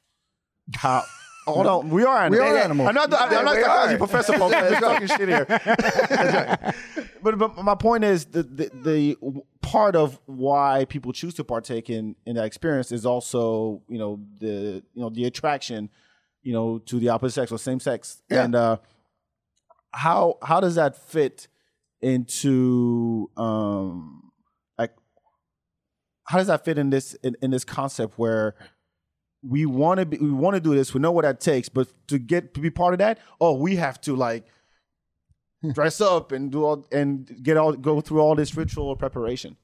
[0.76, 1.04] How.
[1.48, 2.52] Hold on, we are animals.
[2.52, 2.90] are animals.
[2.90, 3.14] I'm not.
[3.14, 3.98] I'm, I'm not we psychology are.
[3.98, 4.54] professor, folks.
[4.54, 5.46] Just talking shit here.
[7.22, 9.18] but, but my point is the, the the
[9.62, 14.20] part of why people choose to partake in in that experience is also you know
[14.40, 15.90] the you know the attraction
[16.42, 18.78] you know to the opposite sex or same sex and uh
[19.92, 21.48] how how does that fit
[22.02, 24.32] into um
[24.78, 24.92] like
[26.26, 28.56] how does that fit in this in, in this concept where
[29.48, 31.88] we want to be we want to do this we know what that takes but
[32.08, 34.46] to get to be part of that oh we have to like
[35.74, 39.58] dress up and do all and get all go through all this ritual preparation.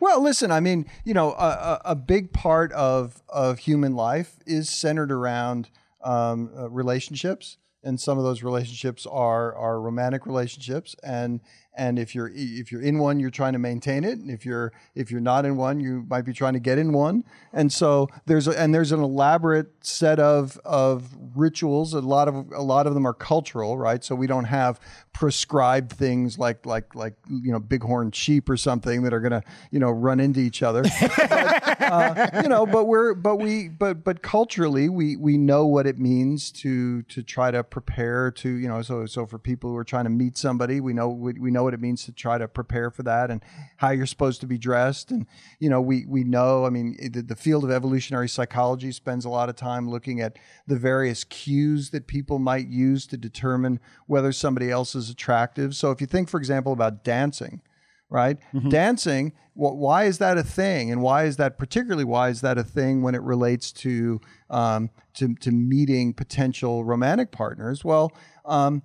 [0.00, 4.36] Well, listen, I mean, you know, a, a, a big part of of human life
[4.46, 5.70] is centered around
[6.02, 11.40] um, uh, relationships, and some of those relationships are are romantic relationships, and
[11.76, 14.72] and if you're if you're in one, you're trying to maintain it, and if you're
[14.94, 18.08] if you're not in one, you might be trying to get in one, and so
[18.26, 21.94] there's a, and there's an elaborate set of of rituals.
[21.94, 24.02] A lot of a lot of them are cultural, right?
[24.02, 24.80] So we don't have
[25.16, 29.78] prescribed things like like like you know bighorn sheep or something that are gonna you
[29.78, 34.20] know run into each other but, uh, you know but we're but we but but
[34.20, 38.82] culturally we we know what it means to to try to prepare to you know
[38.82, 41.65] so so for people who are trying to meet somebody we know we, we know
[41.66, 43.44] what it means to try to prepare for that and
[43.78, 45.10] how you're supposed to be dressed.
[45.10, 45.26] And
[45.58, 46.64] you know, we we know.
[46.64, 50.38] I mean, the, the field of evolutionary psychology spends a lot of time looking at
[50.66, 55.74] the various cues that people might use to determine whether somebody else is attractive.
[55.74, 57.60] So if you think, for example, about dancing
[58.08, 58.38] right?
[58.68, 60.90] Dancing, wh- why is that a thing?
[60.90, 64.90] And why is that particularly why is that a thing when it relates to um,
[65.14, 67.84] to, to meeting potential romantic partners?
[67.84, 68.12] Well,
[68.44, 68.82] um,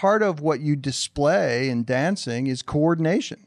[0.00, 3.46] part of what you display in dancing is coordination.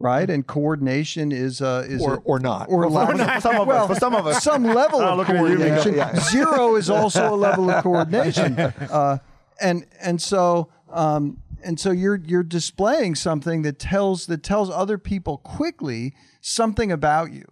[0.00, 2.68] Right, and coordination is uh, is Or- a- or not.
[2.70, 4.44] or lack For some of us, for some of us.
[4.44, 5.82] some level of looking at you, Miko.
[5.82, 6.20] coordination.
[6.30, 9.18] Zero is also a level of coordination, uh,
[9.60, 14.98] and and so um, and so you're you're displaying something that tells that tells other
[14.98, 17.44] people quickly something about you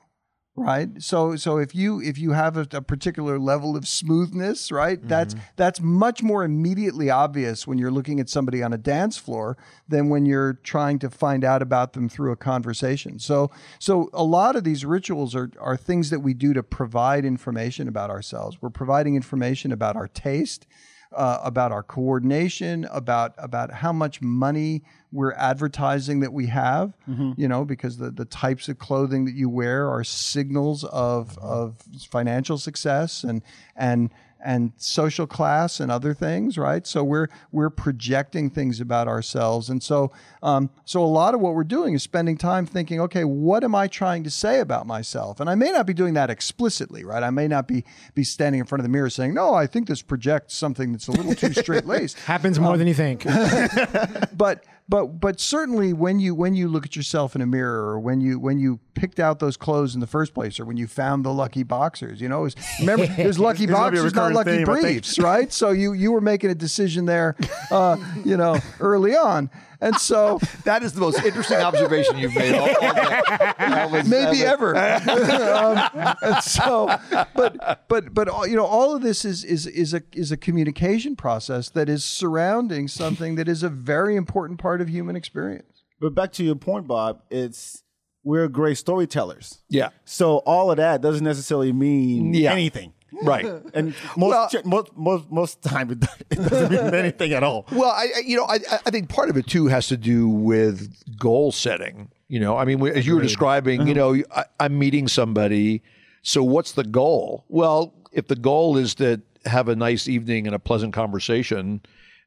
[0.56, 0.88] right?
[1.02, 5.34] So so if you if you have a, a particular level of smoothness right that's
[5.56, 10.08] that's much more immediately obvious when you're looking at somebody on a dance floor than
[10.08, 13.18] when you're trying to find out about them through a conversation.
[13.18, 17.24] So so a lot of these rituals are are things that we do to provide
[17.24, 18.60] information about ourselves.
[18.60, 20.66] We're providing information about our taste
[21.12, 26.92] uh, about our coordination, about about how much money we're advertising that we have.
[27.36, 31.76] You know, because the the types of clothing that you wear are signals of of
[32.10, 33.42] financial success and
[33.76, 34.10] and
[34.44, 36.86] and social class and other things, right?
[36.86, 41.54] So we're we're projecting things about ourselves, and so um, so a lot of what
[41.54, 45.40] we're doing is spending time thinking, okay, what am I trying to say about myself?
[45.40, 47.22] And I may not be doing that explicitly, right?
[47.22, 49.88] I may not be be standing in front of the mirror saying, no, I think
[49.88, 53.24] this projects something that's a little too straight laced Happens more than you think.
[54.36, 57.98] but but but certainly when you when you look at yourself in a mirror or
[57.98, 60.86] when you when you picked out those clothes in the first place or when you
[60.86, 64.00] found the lucky boxers you know it was, remember there's lucky It's gonna be a
[64.02, 65.52] boxers not lucky theme, briefs right?
[65.52, 67.36] So you you were making a decision there
[67.70, 72.54] uh, you know early on and so That is the most interesting observation you've made
[72.54, 74.02] all, all day.
[74.06, 74.76] Maybe ever.
[74.76, 76.98] um, and so,
[77.34, 80.36] but but but all, you know, all of this is is is a is a
[80.36, 85.84] communication process that is surrounding something that is a very important part of human experience.
[86.00, 87.82] But back to your point, Bob, it's
[88.24, 89.60] we're great storytellers.
[89.68, 89.90] Yeah.
[90.04, 92.52] So all of that doesn't necessarily mean Yeah.
[92.52, 92.92] anything.
[93.22, 93.46] Right.
[93.74, 97.66] And most Well- most most most time it doesn't mean anything at all.
[97.72, 100.92] Well, I, you know, I, I think part of it too has to do with
[101.18, 102.10] goal setting.
[102.28, 105.82] You know, I mean, as you were describing, you know, I, I'm meeting somebody.
[106.22, 107.44] So what's the goal?
[107.48, 111.82] Well, if the goal is to have a nice evening and a pleasant conversation,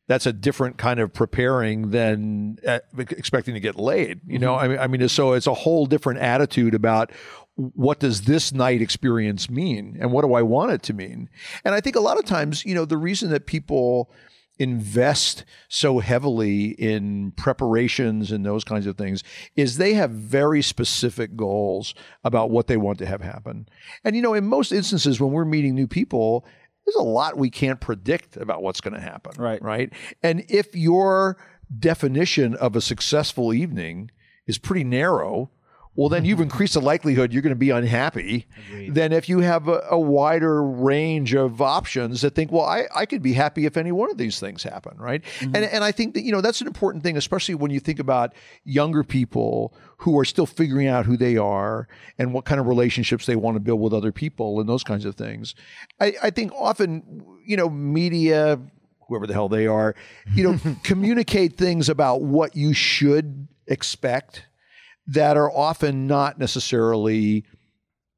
[0.08, 4.22] that's a different kind of preparing than uh, expecting to get laid.
[4.26, 7.12] You know, I mean, I mean, so it's a whole different attitude about
[7.60, 11.30] what does this night experience mean and what do I want it to mean?
[11.66, 14.10] And I think a lot of times, you know, the reason that people
[14.58, 19.24] invest so heavily in preparations and those kinds of things
[19.56, 21.94] is they have very specific goals
[22.24, 23.68] about what they want to have happen.
[24.04, 26.46] And you know, in most instances when we're meeting new people,
[26.86, 29.34] there's a lot we can't predict about what's going to happen.
[29.38, 29.62] Right.
[29.62, 29.92] Right.
[30.24, 31.38] And if your
[31.78, 34.12] definition of a successful evening
[34.48, 35.52] is pretty narrow,
[36.00, 38.48] well, then you've increased the likelihood you're going to be unhappy
[38.88, 43.06] than if you have a, a wider range of options that think, well, I, I
[43.06, 45.22] could be happy if any one of these things happen, right?
[45.22, 45.58] Mm-hmm.
[45.58, 48.00] And, and I think that, you know, that's an important thing, especially when you think
[48.00, 48.34] about
[48.64, 53.26] younger people who are still figuring out who they are and what kind of relationships
[53.26, 55.54] they want to build with other people and those kinds of things.
[56.00, 58.58] I, I think often, you know, media,
[59.10, 59.96] whoever the hell they are,
[60.34, 64.46] you know, communicate things about what you should expect
[65.10, 67.44] that are often not necessarily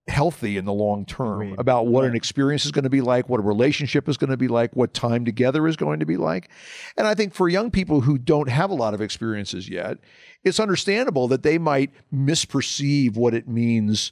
[0.07, 3.39] healthy in the long term about what an experience is going to be like, what
[3.39, 6.49] a relationship is going to be like, what time together is going to be like.
[6.97, 9.97] And I think for young people who don't have a lot of experiences yet,
[10.43, 14.11] it's understandable that they might misperceive what it means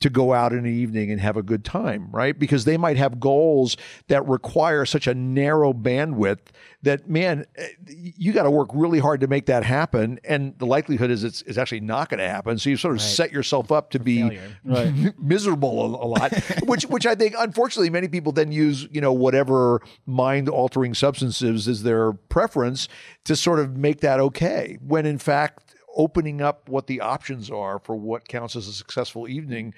[0.00, 2.38] to go out in the evening and have a good time, right?
[2.38, 3.76] Because they might have goals
[4.08, 6.38] that require such a narrow bandwidth
[6.82, 10.18] that, man, eh, you got to work really hard to make that happen.
[10.24, 12.58] And the likelihood is it's, it's actually not going to happen.
[12.58, 14.40] So you sort of set yourself up to be
[15.18, 16.32] miserable a, a lot,
[16.64, 21.68] which, which I think, unfortunately, many people then use, you know, whatever mind altering substances
[21.68, 22.88] is their preference
[23.24, 24.78] to sort of make that okay.
[24.80, 29.28] When in fact, opening up what the options are for what counts as a successful
[29.28, 29.74] evening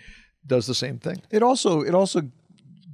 [0.46, 1.22] does the same thing.
[1.30, 2.22] It also it also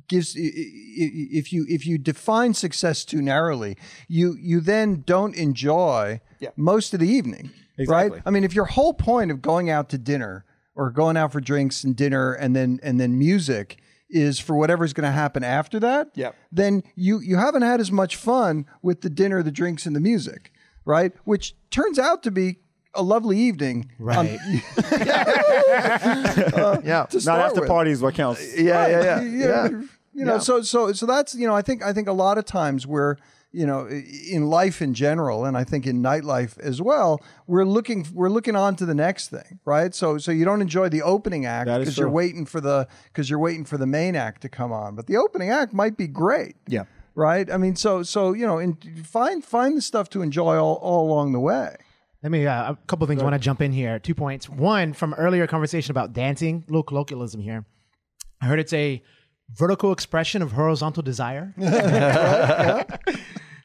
[0.09, 3.77] gives if you if you define success too narrowly,
[4.09, 6.21] you you then don't enjoy
[6.57, 8.17] most of the evening, Exactly.
[8.17, 8.23] right?
[8.27, 11.41] I mean, if your whole point of going out to dinner or going out for
[11.41, 13.79] drinks and dinner and then and then music
[14.11, 16.35] is for whatever's going to happen after that, Yep.
[16.53, 20.01] then you you haven't had as much fun with the dinner, the drinks, and the
[20.01, 20.53] music,
[20.87, 21.13] right?
[21.25, 22.59] Which turns out to be
[22.99, 23.91] a lovely evening.
[24.01, 24.27] Um, right.
[26.85, 27.07] yeah.
[27.11, 27.69] to Not after with.
[27.69, 28.59] parties what counts.
[28.59, 29.69] yeah, yeah, yeah, yeah.
[30.15, 32.45] You know, so so so that's you know, I think I think a lot of
[32.45, 33.17] times we're
[33.53, 38.07] you know in life in general, and I think in nightlife as well, we're looking
[38.13, 39.95] we're looking on to the next thing, right?
[39.95, 43.39] So so you don't enjoy the opening act because you're waiting for the because you're
[43.39, 46.57] waiting for the main act to come on, but the opening act might be great.
[46.67, 46.85] Yeah.
[47.15, 47.51] Right.
[47.51, 51.09] I mean, so so you know, in, find find the stuff to enjoy all, all
[51.09, 51.77] along the way.
[52.23, 53.23] Let me uh, a couple of things.
[53.23, 53.99] Want to jump in here?
[53.99, 54.49] Two points.
[54.49, 56.65] One from earlier conversation about dancing.
[56.67, 57.65] Little colloquialism here.
[58.41, 59.03] I heard it's a
[59.51, 61.55] vertical expression of horizontal desire.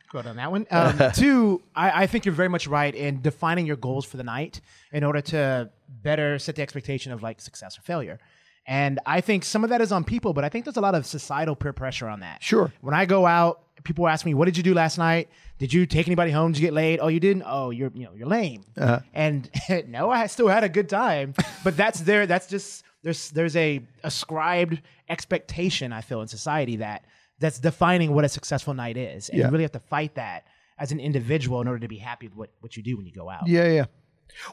[0.10, 0.68] Quote on that one.
[0.70, 4.24] Um, two, I, I think you're very much right in defining your goals for the
[4.24, 4.62] night
[4.92, 8.20] in order to better set the expectation of like success or failure.
[8.68, 10.96] And I think some of that is on people, but I think there's a lot
[10.96, 12.44] of societal peer pressure on that.
[12.44, 12.72] Sure.
[12.82, 15.30] When I go out, people ask me, "What did you do last night?
[15.58, 16.52] Did you take anybody home?
[16.52, 17.00] Did you get laid?
[17.02, 17.44] Oh, you didn't.
[17.46, 19.00] Oh, you're you know you're lame." Uh-huh.
[19.14, 19.50] And
[19.88, 21.34] no, I still had a good time.
[21.64, 22.26] But that's there.
[22.28, 27.06] That's just there's there's a ascribed expectation I feel in society that
[27.40, 29.46] that's defining what a successful night is, and Yeah.
[29.46, 30.46] you really have to fight that
[30.80, 33.12] as an individual in order to be happy with what, what you do when you
[33.12, 33.48] go out.
[33.48, 33.86] Yeah, yeah.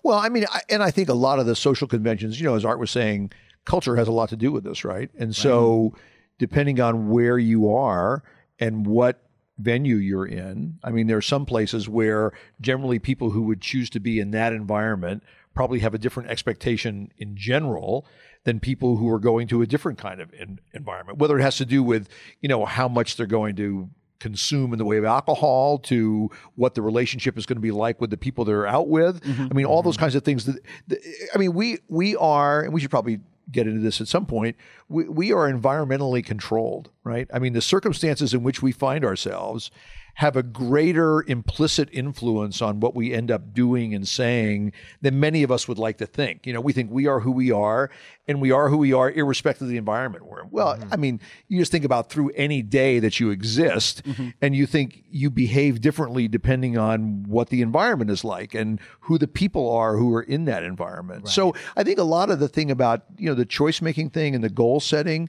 [0.03, 2.55] Well, I mean, I, and I think a lot of the social conventions, you know,
[2.55, 3.31] as Art was saying,
[3.65, 5.09] culture has a lot to do with this, right?
[5.19, 5.95] And so,
[6.39, 8.23] depending on where you are
[8.61, 9.23] and what
[9.59, 13.90] venue you're in, I mean, there are some places where generally people who would choose
[13.90, 15.23] to be in that environment
[15.55, 18.07] probably have a different expectation in general
[18.44, 21.57] than people who are going to a different kind of en- environment, whether it has
[21.57, 22.09] to do with,
[22.40, 26.75] you know, how much they're going to consume in the way of alcohol to what
[26.75, 29.20] the relationship is going to be like with the people they're out with.
[29.23, 29.49] Mm-hmm.
[29.51, 30.05] I mean, all those mm-hmm.
[30.05, 33.20] kinds of things that, that- I mean, we, we are, and we should probably
[33.53, 34.57] get into this at some point.
[34.89, 37.29] We, we are environmentally controlled, right?
[37.33, 39.71] I mean, the circumstances in which we find ourselves
[40.14, 45.42] have a greater implicit influence on what we end up doing and saying than many
[45.42, 46.46] of us would like to think.
[46.46, 47.90] You know, we think we are who we are
[48.29, 50.49] and we are who we are irrespective of the environment we're in.
[50.51, 50.92] Well, mm-hmm.
[50.92, 54.29] I mean, you just think about through any day that you exist mm-hmm.
[54.40, 59.18] and you think you behave differently depending on what the environment is like and who
[59.18, 61.29] the people are who are in that environment.
[61.29, 64.35] So I think a lot of the thing about, you know, the choice making thing
[64.35, 65.29] and the goal setting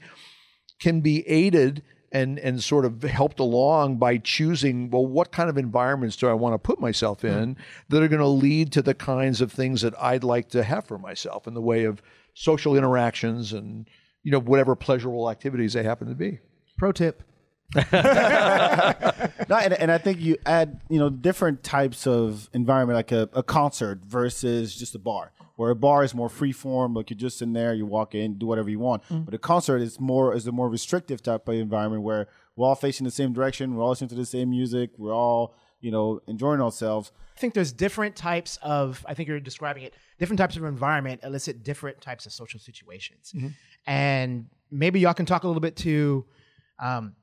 [0.80, 5.58] can be aided and and sort of helped along by choosing well what kind of
[5.58, 7.28] environments do I want to put myself hmm.
[7.28, 7.58] in
[7.90, 10.86] that are going to lead to the kinds of things that I'd like to have
[10.86, 12.02] for myself in the way of
[12.34, 13.90] social interactions and
[14.24, 16.40] you know whatever pleasurable activities they happen to be.
[16.78, 17.24] Pro tip.
[19.52, 23.28] No, and, and I think you add, you know, different types of environment, like a,
[23.34, 25.34] a concert versus just a bar.
[25.62, 28.40] Where a bar is more free form, like you're just in there, you walk in,
[28.40, 29.04] do whatever you want.
[29.26, 32.74] But a concert is more is a more restrictive type of environment where we're all
[32.74, 36.20] facing the same direction, we're all listening to the same music, we're all, you know,
[36.26, 37.12] enjoying ourselves.
[37.38, 41.22] I think there's different types of, I think you're describing it, different types of environment
[41.24, 43.32] elicit different types of social situations.
[43.86, 46.26] And maybe y'all can talk a little bit to
[46.80, 47.16] um,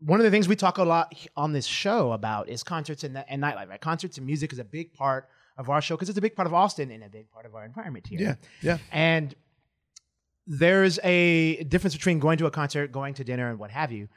[0.00, 3.24] one of the things we talk a lot on this show about is concerts and,
[3.26, 3.70] and nightlife.
[3.70, 3.80] Right?
[3.80, 6.46] Concerts and music is a big part of our show because it's a big part
[6.46, 8.20] of Austin and a big part of our environment here.
[8.20, 8.34] yeah.
[8.62, 8.78] yeah.
[8.92, 9.34] And
[10.46, 14.08] there's a difference between going to a concert, going to dinner, and what have you.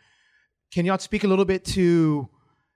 [0.71, 2.29] Can y'all speak a little bit to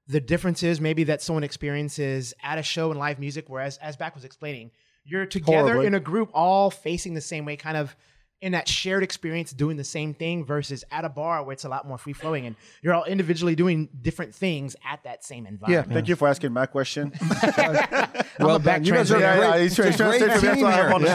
[0.07, 4.15] the differences maybe that someone experiences at a show in live music, whereas as Back
[4.15, 4.71] was explaining,
[5.05, 5.87] you're together Horribly.
[5.87, 7.95] in a group all facing the same way, kind of
[8.43, 11.69] in that shared experience doing the same thing versus at a bar where it's a
[11.69, 15.87] lot more free flowing and you're all individually doing different things at that same environment.
[15.89, 17.11] Yeah, thank you for asking my question.
[18.39, 18.85] Well back done.
[18.85, 19.19] You guys are translator.
[19.19, 20.63] yeah, great, yeah, he's trying, it's a he's trying to great for me, that's team
[20.65, 21.07] why I'm on the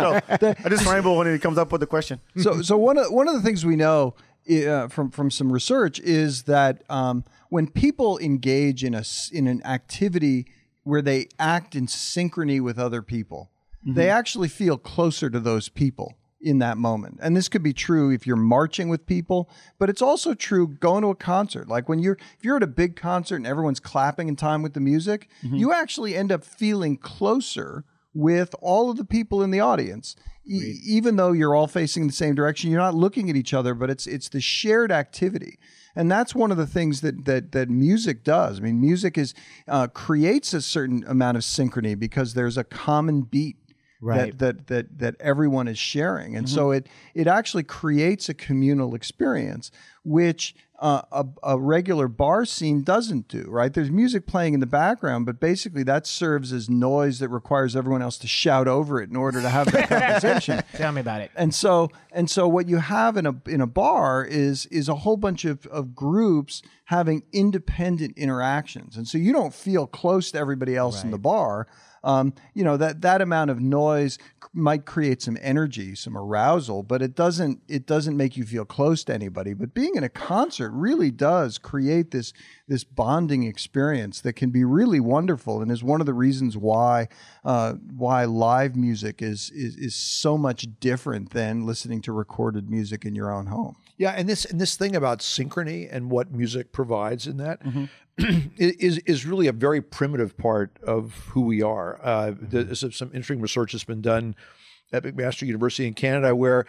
[0.55, 0.55] show.
[0.65, 2.21] I just ramble when he comes up with the question.
[2.37, 4.15] so so one of one of the things we know
[4.51, 9.47] uh, from from some research is that um, when people engage in a s- in
[9.47, 10.47] an activity
[10.85, 13.51] where they act in synchrony with other people,
[13.85, 17.19] they actually feel closer to those people in that moment.
[17.21, 21.03] And this could be true if you're marching with people, but it's also true going
[21.03, 21.69] to a concert.
[21.69, 24.75] Like when you're if you're at a big concert and everyone's clapping in time with
[24.75, 29.61] the music, you actually end up feeling closer with all of the people in the
[29.61, 30.17] audience.
[30.47, 33.75] E- even though you're all facing the same direction, you're not looking at each other,
[33.75, 35.59] but it's it's the shared activity.
[35.97, 38.61] And that's one of the things that that that music does.
[38.61, 39.35] I mean, music is
[39.67, 43.57] uh, creates a certain amount of synchrony because there's a common beat
[44.01, 44.39] Right.
[44.39, 48.95] that, that that that everyone is sharing, and so it it actually creates a communal
[48.95, 49.73] experience,
[50.05, 53.47] which uh, a, a regular bar scene doesn't do.
[53.49, 53.75] Right?
[53.75, 58.01] There's music playing in the background, but basically that serves as noise that requires everyone
[58.01, 59.89] else to shout over it in order to have that
[60.21, 60.63] conversation.
[60.75, 61.33] Tell me about it.
[61.35, 64.95] And so and so what you have in a in a bar is is a
[64.95, 68.97] whole bunch of, of groups having independent interactions.
[68.97, 71.67] And so you don't feel close to everybody else in the bar.
[72.09, 74.17] Um, you know that that amount of noise
[74.55, 79.05] might create some energy, some arousal, but it doesn't it doesn't make you feel close
[79.05, 79.53] to anybody.
[79.53, 82.33] But being in a concert really does create this
[82.67, 87.09] this bonding experience that can be really wonderful, and is one of the reasons why
[87.45, 93.05] uh, why live music is, is is so much different than listening to recorded music
[93.05, 93.77] in your own home.
[93.99, 97.61] Yeah, and this and this thing about synchrony and what music provides in that
[98.57, 102.01] is is really a very primitive part of who we are.
[102.03, 104.35] Uh, there's some interesting research that's been done
[104.93, 106.65] at McMaster University in Canada, where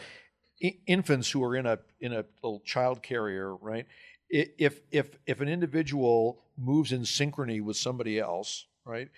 [0.63, 3.85] i- infants who are in a in a little child carrier, right?
[4.29, 9.09] If if if an individual moves in synchrony with somebody else, right,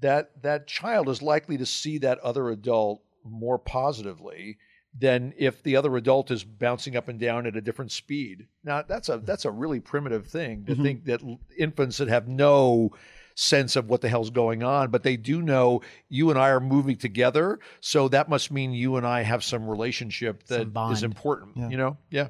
[0.00, 4.56] that that child is likely to see that other adult more positively
[4.96, 8.46] than if the other adult is bouncing up and down at a different speed.
[8.64, 10.82] Now that's a that's a really primitive thing to mm-hmm.
[10.82, 11.20] think that
[11.58, 12.92] infants that have no
[13.34, 16.60] sense of what the hell's going on, but they do know you and I are
[16.60, 20.70] moving together, so that must mean you and I have some relationship that is Some
[20.70, 21.02] bond.
[21.04, 21.70] important.
[21.70, 22.28] You know, yeah.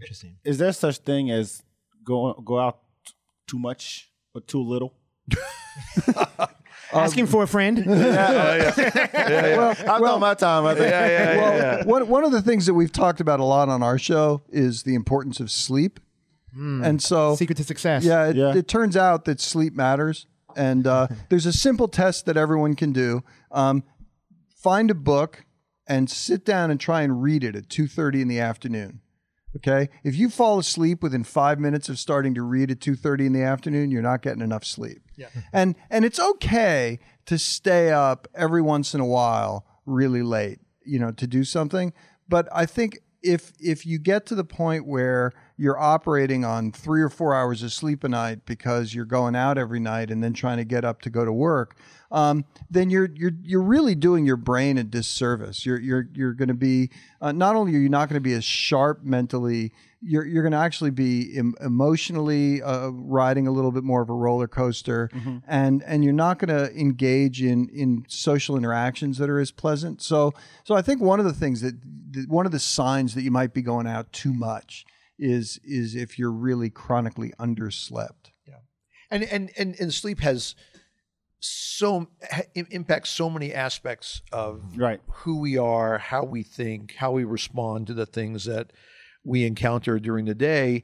[0.00, 0.36] Interesting.
[0.44, 1.62] Is there such thing as
[2.04, 2.80] go go out
[3.46, 4.94] too much or too little?
[6.92, 7.78] Asking for a friend.
[7.88, 8.76] I've
[10.00, 10.66] done my time.
[10.66, 10.90] I think.
[10.92, 14.42] well, one, one of the things that we've talked about a lot on our show
[14.50, 16.00] is the importance of sleep.
[16.54, 18.02] And so, Secret to success.
[18.04, 18.52] yeah it, Yeah.
[18.56, 20.26] it turns out that sleep matters.
[20.56, 23.22] And uh, there's a simple test that everyone can do.
[23.52, 23.84] Um,
[24.56, 25.44] find a book
[25.86, 29.00] and sit down and try and read it at 2.30 in the afternoon.
[29.58, 29.88] Okay?
[30.02, 33.42] If you fall asleep within five minutes of starting to read at 2.30 in the
[33.42, 35.02] afternoon, you're not getting enough sleep.
[35.16, 35.28] Yeah.
[35.52, 40.98] And, and it's okay to stay up every once in a while really late, you
[40.98, 41.92] know, to do something.
[42.28, 47.02] But I think if if you get to the point where you're operating on three
[47.02, 50.32] or four hours of sleep a night because you're going out every night and then
[50.32, 51.76] trying to get up to go to work,
[52.12, 55.66] um, then you're you're you're really doing your brain a disservice.
[55.66, 56.90] You're you're you're going to be
[57.20, 60.52] uh, not only are you not going to be as sharp mentally, you're you're going
[60.52, 65.10] to actually be em- emotionally uh, riding a little bit more of a roller coaster,
[65.48, 70.00] and and you're not going to engage in in social interactions that are as pleasant.
[70.02, 70.32] So
[70.62, 71.74] so I think one of the things that,
[72.12, 74.86] that one of the signs that you might be going out too much
[75.18, 78.30] is is if you're really chronically underslept.
[78.46, 78.60] Yeah,
[79.10, 80.54] and and and, and sleep has
[81.40, 82.08] so
[82.54, 85.00] impacts so many aspects of Right.
[85.08, 88.72] who we are, how we think, how we respond to the things that
[89.24, 90.82] we encounter during the day.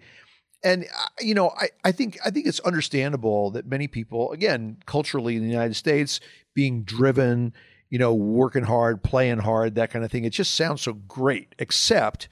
[0.63, 4.79] And uh, you know, I, I think I think it's understandable that many people, again,
[4.87, 6.21] culturally in the United States,
[6.55, 7.53] being driven,
[7.91, 11.55] you know, working hard, playing hard, that kind of thing, it just sounds so great.
[11.59, 12.29] Except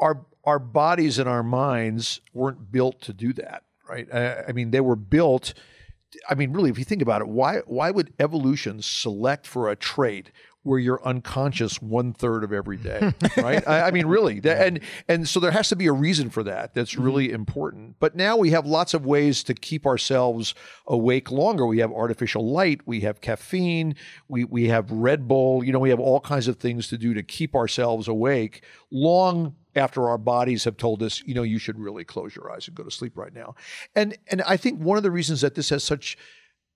[0.00, 4.06] our our bodies and our minds weren't built to do that, right?
[4.12, 5.54] I, I mean, they were built.
[6.28, 9.76] I mean, really, if you think about it, why why would evolution select for a
[9.76, 10.30] trait
[10.64, 13.66] where you're unconscious one third of every day, right?
[13.68, 16.42] I, I mean, really, that, and and so there has to be a reason for
[16.42, 16.74] that.
[16.74, 17.02] That's mm-hmm.
[17.02, 17.96] really important.
[18.00, 20.54] But now we have lots of ways to keep ourselves
[20.86, 21.66] awake longer.
[21.66, 23.94] We have artificial light, we have caffeine,
[24.28, 25.62] we we have Red Bull.
[25.62, 29.54] You know, we have all kinds of things to do to keep ourselves awake long
[29.76, 32.76] after our bodies have told us, you know, you should really close your eyes and
[32.76, 33.54] go to sleep right now.
[33.94, 36.16] And and I think one of the reasons that this has such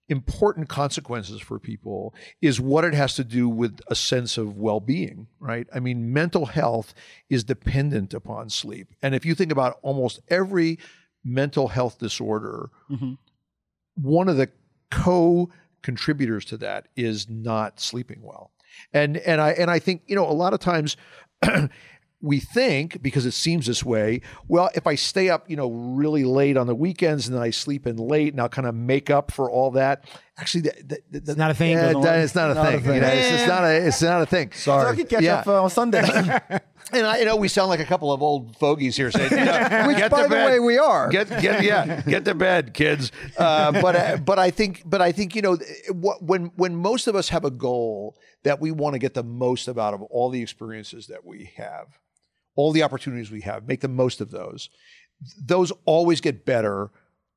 [0.08, 5.26] important consequences for people is what it has to do with a sense of well-being,
[5.38, 5.66] right?
[5.74, 6.94] I mean, mental health
[7.28, 8.88] is dependent upon sleep.
[9.02, 10.78] And if you think about almost every
[11.24, 13.14] mental health disorder, mm-hmm.
[13.96, 14.50] one of the
[14.90, 15.50] co
[15.82, 18.50] contributors to that is not sleeping well.
[18.92, 20.96] And and I and I think, you know, a lot of times
[22.20, 26.24] we think because it seems this way well if i stay up you know really
[26.24, 29.08] late on the weekends and then i sleep in late and i'll kind of make
[29.08, 30.04] up for all that
[30.36, 31.72] actually that, that, that, It's not a thing.
[31.72, 34.26] yeah, that- it's not a thing, You know, it's, it's not a it's not a
[34.26, 35.36] thing So I can catch Yeah.
[35.36, 36.00] up uh, on Sunday.
[36.92, 39.44] and I you know we sound like a couple of old fogies here saying you
[39.44, 40.50] know, Which, get by the bed.
[40.50, 41.08] way, we are.
[41.10, 43.12] Get get yeah, get to bed, kids.
[43.36, 45.56] Uh, but uh, but I think but I think you know
[45.92, 49.24] what when when most of us have a goal that we want to get the
[49.24, 51.98] most out of all the experiences that we have,
[52.58, 54.68] all the opportunities we have, make the most of those.
[55.40, 56.90] Those always get better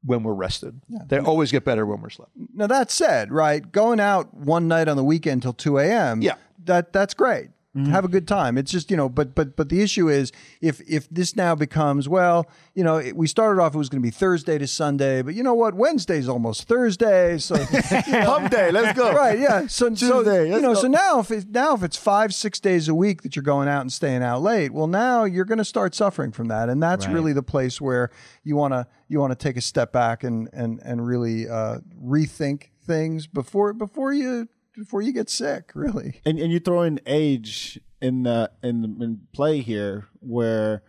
[0.03, 0.81] when we're rested.
[1.09, 2.31] They always get better when we're slept.
[2.55, 6.23] Now that said, right, going out one night on the weekend till two a.m.
[6.23, 6.37] Yeah.
[6.65, 7.49] that that's great.
[7.73, 8.57] Have a good time.
[8.57, 12.09] It's just you know, but but but the issue is if if this now becomes
[12.09, 15.21] well, you know, it, we started off it was going to be Thursday to Sunday,
[15.21, 18.71] but you know what, Wednesday's almost Thursday, so Hump day.
[18.71, 19.13] Let's go.
[19.13, 19.67] right, yeah.
[19.67, 20.81] So, so Tuesday, you know, go.
[20.81, 23.69] so now if it, now if it's five six days a week that you're going
[23.69, 26.83] out and staying out late, well, now you're going to start suffering from that, and
[26.83, 28.11] that's really the place where
[28.43, 31.77] you want to you want to take a step back and and and really uh,
[32.03, 35.71] rethink things before before you before you get sick.
[35.73, 36.21] Really.
[36.25, 40.83] and and you throw in age in the in in play here where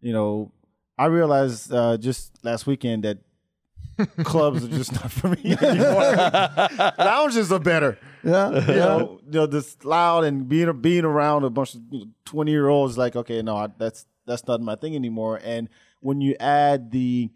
[0.00, 0.52] you know
[0.98, 3.18] I realized uh, just last weekend that
[4.24, 6.92] clubs are just not for me anymore.
[6.98, 7.98] Lounges are better.
[8.22, 8.50] Yeah.
[8.50, 11.82] You know, you know, this loud and being being around a bunch of
[12.24, 15.40] twenty year olds, like okay, no, I, that's that's not my thing anymore.
[15.42, 15.68] And
[16.00, 17.30] when you add the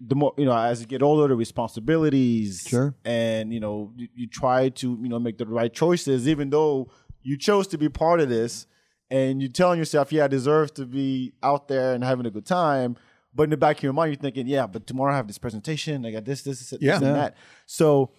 [0.00, 2.94] the more you know, as you get older, the responsibilities, Sure.
[3.04, 6.90] and you know, you, you try to you know make the right choices, even though
[7.22, 8.66] you chose to be part of this,
[9.10, 12.46] and you're telling yourself, yeah, I deserve to be out there and having a good
[12.46, 12.96] time.
[13.34, 15.38] But in the back of your mind, you're thinking, yeah, but tomorrow I have this
[15.38, 16.04] presentation.
[16.06, 16.98] I got this, this, this, Yeah.
[16.98, 17.36] this and that.
[17.66, 18.10] So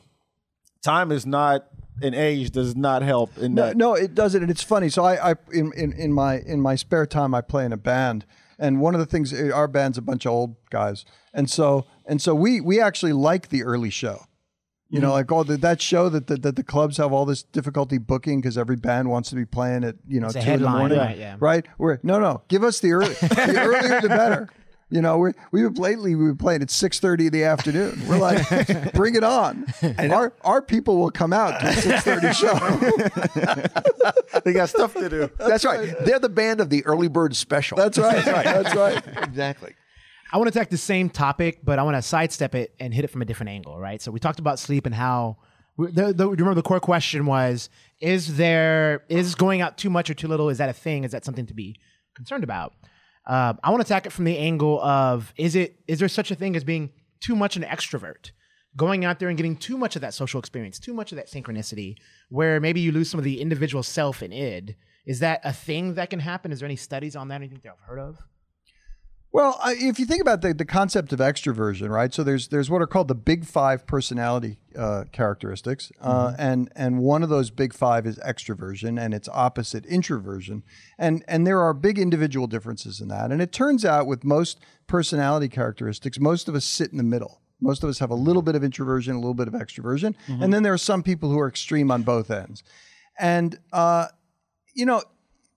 [0.82, 1.66] time is not
[2.02, 3.78] an age does not help in No, that.
[3.78, 4.90] no, it doesn't, and it's funny.
[4.90, 7.78] So I, I in, in in my in my spare time, I play in a
[7.78, 8.26] band,
[8.58, 11.86] and one of the things eh, our band's a bunch of old guys, and so
[12.06, 14.26] and so we we actually like the early show.
[14.92, 15.14] You know, mm-hmm.
[15.14, 18.42] like all the, that show that the, that the clubs have all this difficulty booking
[18.42, 20.98] because every band wants to be playing at you know a two in the morning,
[20.98, 21.36] right, yeah.
[21.40, 21.64] right?
[21.78, 24.50] We're no, no, give us the early, the earlier the better.
[24.92, 28.02] You know, we we were lately we were playing at six thirty in the afternoon.
[28.08, 29.66] We're like, bring it on.
[30.00, 32.54] Our our people will come out to a six thirty show.
[34.44, 35.30] they got stuff to do.
[35.38, 35.94] That's right.
[36.06, 37.78] They're the band of the early bird special.
[37.78, 38.26] That's right.
[38.26, 39.04] That's right.
[39.28, 39.76] exactly.
[40.32, 43.04] I want to attack the same topic, but I want to sidestep it and hit
[43.04, 44.02] it from a different angle, right?
[44.02, 45.38] So we talked about sleep and how.
[45.78, 47.70] The, the, remember the core question was:
[48.02, 50.50] Is there is going out too much or too little?
[50.50, 51.04] Is that a thing?
[51.04, 51.76] Is that something to be
[52.16, 52.74] concerned about?
[53.26, 56.32] Uh, I want to attack it from the angle of: Is it is there such
[56.32, 58.32] a thing as being too much an extrovert?
[58.78, 61.30] Going out there and getting too much of that social experience, too much of that
[61.30, 61.96] synchronicity,
[62.30, 64.76] where maybe you lose some of the individual self and id.
[65.06, 66.52] Is that a thing that can happen?
[66.52, 67.36] Is there any studies on that?
[67.36, 68.18] Anything that I've heard of?
[69.32, 72.12] Well, if you think about the, the concept of extroversion, right?
[72.12, 76.98] So there's there's what are called the big five personality uh, characteristics, uh, and and
[76.98, 80.64] one of those big five is extroversion, and its opposite introversion,
[80.98, 83.32] and and there are big individual differences in that.
[83.32, 87.42] And it turns out with most personality characteristics, most of us sit in the middle.
[87.62, 90.52] Most of us have a little bit of introversion, a little bit of extroversion, and
[90.52, 92.64] then there are some people who are extreme on both ends.
[93.20, 94.08] And uh,
[94.74, 95.04] you know,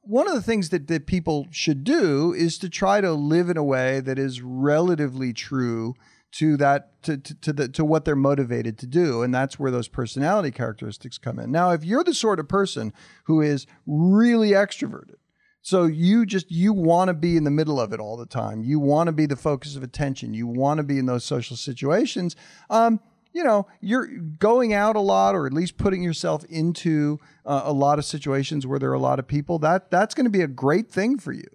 [0.03, 3.57] one of the things that, that people should do is to try to live in
[3.57, 5.95] a way that is relatively true
[6.33, 9.71] to that to, to, to the to what they're motivated to do and that's where
[9.71, 11.53] those personality characteristics come in.
[11.53, 12.93] Now if you're the sort of person
[13.25, 15.17] who is really extroverted
[15.61, 18.63] so you just you want to be in the middle of it all the time
[18.63, 21.57] you want to be the focus of attention you want to be in those social
[21.57, 22.35] situations
[22.71, 22.99] um,
[23.33, 27.73] you know, you're going out a lot, or at least putting yourself into uh, a
[27.73, 29.59] lot of situations where there are a lot of people.
[29.59, 31.49] That that's going to be a great thing for you.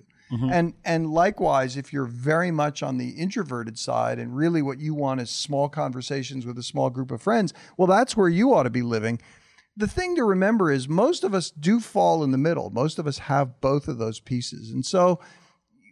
[0.51, 4.93] And and likewise, if you're very much on the introverted side, and really what you
[4.93, 8.63] want is small conversations with a small group of friends, well, that's where you ought
[8.63, 9.21] to be living.
[9.77, 12.71] The thing to remember is most of us do fall in the middle.
[12.71, 15.19] Most of us have both of those pieces, and so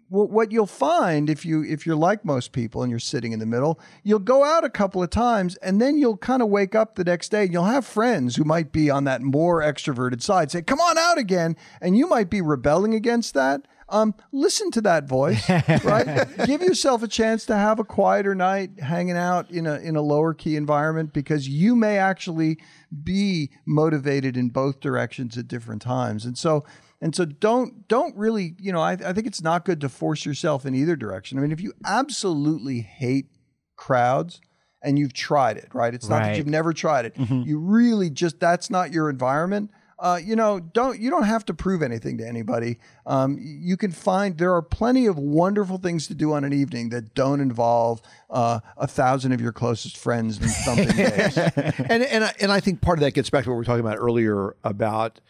[0.09, 3.39] what what you'll find if you if you're like most people and you're sitting in
[3.39, 6.75] the middle, you'll go out a couple of times and then you'll kind of wake
[6.75, 10.21] up the next day and you'll have friends who might be on that more extroverted
[10.21, 13.67] side say, "Come on out again," and you might be rebelling against that.
[13.87, 15.47] Um, listen to that voice,
[15.83, 16.27] right?
[16.45, 20.01] Give yourself a chance to have a quieter night, hanging out in a in a
[20.01, 22.57] lower key environment, because you may actually
[23.03, 26.25] be motivated in both directions at different times.
[26.25, 26.65] And so,
[27.01, 30.25] and so, don't don't really, you know, I, I think it's not good to force
[30.25, 31.37] yourself in either direction.
[31.37, 33.27] I mean, if you absolutely hate
[33.75, 34.41] crowds
[34.81, 35.93] and you've tried it, right?
[35.93, 37.17] It's not that you've never tried it.
[37.17, 41.53] You really just that's not your environment uh, you know, don't you don't have to
[41.53, 42.77] prove anything to anybody.
[43.05, 46.89] Um, you can find there are plenty of wonderful things to do on an evening
[46.89, 51.37] that don't involve uh, a thousand of your closest friends and thumping bass.
[51.89, 53.63] and and I, and I think part of that gets back to what we were
[53.63, 55.21] talking about earlier about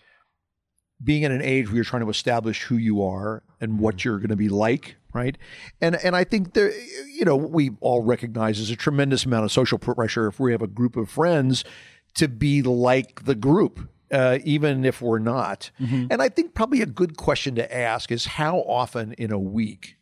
[1.06, 4.18] being at an age where you're trying to establish who you are and what you're
[4.18, 5.38] going to be like, right?
[5.80, 6.74] And and I think there,
[7.08, 10.62] you know, we all recognize there's a tremendous amount of social pressure if we have
[10.62, 11.64] a group of friends
[12.16, 13.90] to be like the group.
[14.12, 15.72] Uh, even if we're not.
[16.12, 19.98] And I think probably a good question to ask is how often in a week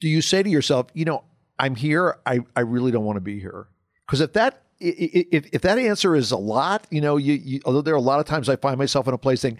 [0.00, 1.24] do you say to yourself, you know,
[1.58, 3.66] I'm here, I, I really don't want to be here?
[4.06, 7.82] Because if that if, if that answer is a lot, you know, you, you although
[7.82, 9.58] there are a lot of times I find myself in a place saying,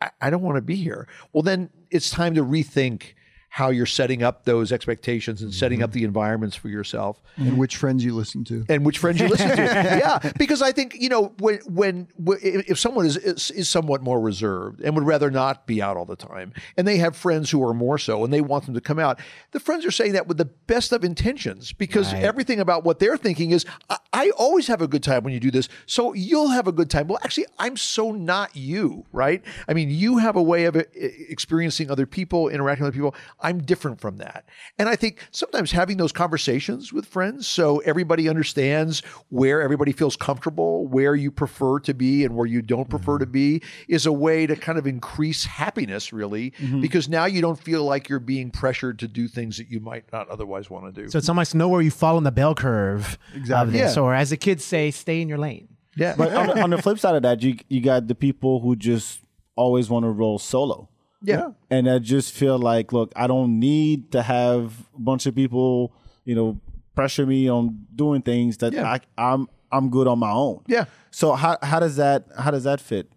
[0.00, 1.08] I, I, don't want to be here.
[1.32, 3.14] Well, then it's time to rethink
[3.54, 7.76] how you're setting up those expectations and setting up the environments for yourself and which
[7.76, 8.64] friends you listen to.
[8.68, 9.62] and which friends you listen to.
[10.04, 14.02] Yeah, because I think you know when when when- if someone is, is is somewhat
[14.02, 17.48] more reserved and would rather not be out all the time, and they have friends
[17.52, 19.20] who are more so, and they want them to come out.
[19.52, 23.16] The friends are saying that with the best of intentions because everything about what they're
[23.16, 25.68] thinking is, I, I always have a good time when you do this.
[25.86, 27.06] So you'll have a good time.
[27.06, 29.42] Well, actually, I'm so not you, right?
[29.68, 30.82] I mean, you have a way of uh,
[31.28, 33.14] experiencing other people, interacting with other people.
[33.44, 34.46] I'm different from that.
[34.78, 40.16] And I think sometimes having those conversations with friends so everybody understands where everybody feels
[40.16, 43.32] comfortable, where you prefer to be and where you don't prefer to mm-hmm.
[43.32, 46.80] be is a way to kind of increase happiness, really, mm-hmm.
[46.80, 50.10] because now you don't feel like you're being pressured to do things that you might
[50.10, 51.10] not otherwise want to do.
[51.10, 53.66] So it's almost know where you fall in the bell curve Exactly.
[53.66, 54.02] of this, Yeah.
[54.02, 55.68] or as the kids say, stay in your lane.
[55.96, 56.14] yeah.
[56.16, 58.74] But on the, on the flip side of that, you you got the people who
[58.74, 59.20] just
[59.54, 60.88] always want to roll solo.
[61.24, 61.50] Yeah.
[61.70, 65.92] and I just feel like, look, I don't need to have a bunch of people,
[66.24, 66.60] you know,
[66.94, 68.86] pressure me on doing things that Yeah.
[68.88, 70.62] I, I'm I'm good on my own.
[70.68, 70.84] Yeah.
[71.10, 73.10] So how how does that how does that fit?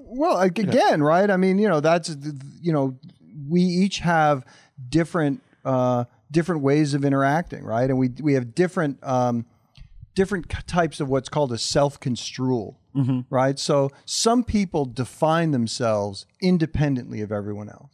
[0.00, 1.30] Well, ag- again, right?
[1.30, 2.14] I mean, you know, that's
[2.60, 2.98] you know,
[3.48, 4.44] we each have
[4.88, 7.88] different uh, different ways of interacting, right?
[7.88, 9.46] And we we have different um,
[10.14, 13.20] different types of what's called a self construal, Mm-hmm.
[13.28, 13.58] right?
[13.58, 17.92] So some people define themselves independently of everyone else.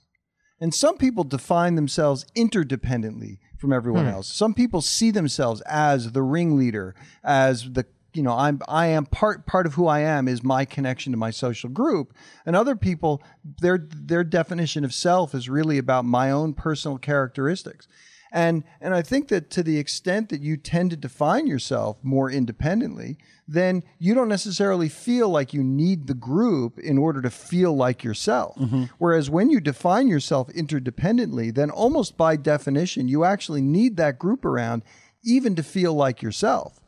[0.60, 4.12] And some people define themselves interdependently from everyone hmm.
[4.12, 4.32] else.
[4.32, 6.94] Some people see themselves as the ringleader,
[7.24, 7.84] as the
[8.14, 11.18] you know, I'm I am part part of who I am is my connection to
[11.18, 12.14] my social group.
[12.44, 13.22] And other people,
[13.60, 17.88] their their definition of self is really about my own personal characteristics.
[18.32, 22.30] And and I think that to the extent that you tend to define yourself more
[22.30, 27.76] independently, then you don't necessarily feel like you need the group in order to feel
[27.76, 28.56] like yourself.
[28.56, 28.84] Mm-hmm.
[28.96, 34.46] Whereas when you define yourself interdependently, then almost by definition, you actually need that group
[34.46, 34.82] around
[35.22, 36.80] even to feel like yourself.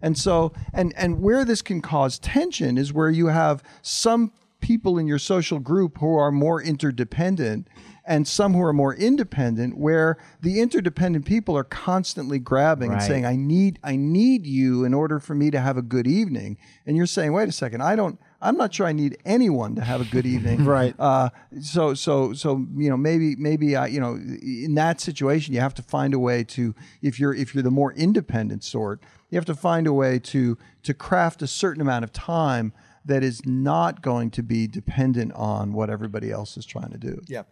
[0.00, 4.98] And so, and and where this can cause tension is where you have some people
[4.98, 7.68] in your social group who are more interdependent
[8.04, 13.24] and some who are more independent where the interdependent people are constantly grabbing and saying
[13.26, 16.96] I need I need you in order for me to have a good evening and
[16.96, 20.00] you're saying wait a second I don't I'm not sure I need anyone to have
[20.00, 20.94] a good evening Right.
[20.98, 21.30] uh,
[21.60, 25.74] so so so you know maybe maybe uh, you know in that situation you have
[25.74, 29.00] to find a way to if you're if you're the more independent sort
[29.30, 32.72] you have to find a way to to craft a certain amount of time
[33.04, 37.20] that is not going to be dependent on what everybody else is trying to do.
[37.26, 37.42] Yeah.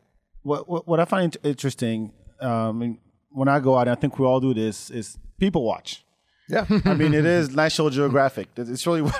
[0.43, 2.99] What what, what I find interesting, um, and
[3.30, 6.05] when I go out, and I think we all do this, is people watch.
[6.49, 6.66] Yeah.
[6.84, 8.49] I mean, it is National Geographic.
[8.57, 9.14] It's really what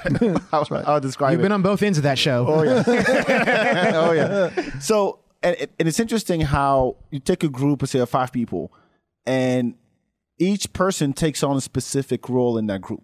[0.51, 1.45] how, how I describe You've it.
[1.45, 2.47] been on both ends of that show.
[2.49, 2.83] Oh yeah.
[3.95, 4.79] oh yeah.
[4.81, 8.73] So and, and it's interesting how you take a group, let's say of five people,
[9.25, 9.75] and
[10.39, 13.03] each person takes on a specific role in that group.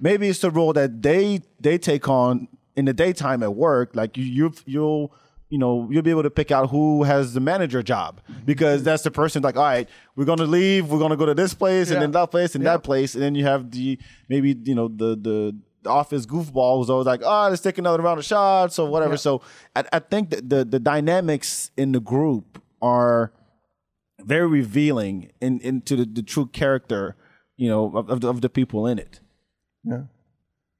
[0.00, 3.94] Maybe it's the role that they they take on in the daytime at work.
[3.94, 5.14] Like you you you'll
[5.54, 9.04] you know you'll be able to pick out who has the manager job because that's
[9.04, 12.02] the person like all right we're gonna leave we're gonna go to this place and
[12.02, 13.96] then that place and that place and then you have the
[14.28, 15.54] maybe you know the the
[15.86, 19.16] office goofball who's always like, oh, let's take another round of shots or whatever.
[19.16, 19.42] So
[19.76, 23.32] I, I think that the the dynamics in the group are
[24.22, 27.16] very revealing in, into the, the true character,
[27.56, 29.20] you know, of, of, the, of the people in it.
[29.84, 30.04] Yeah.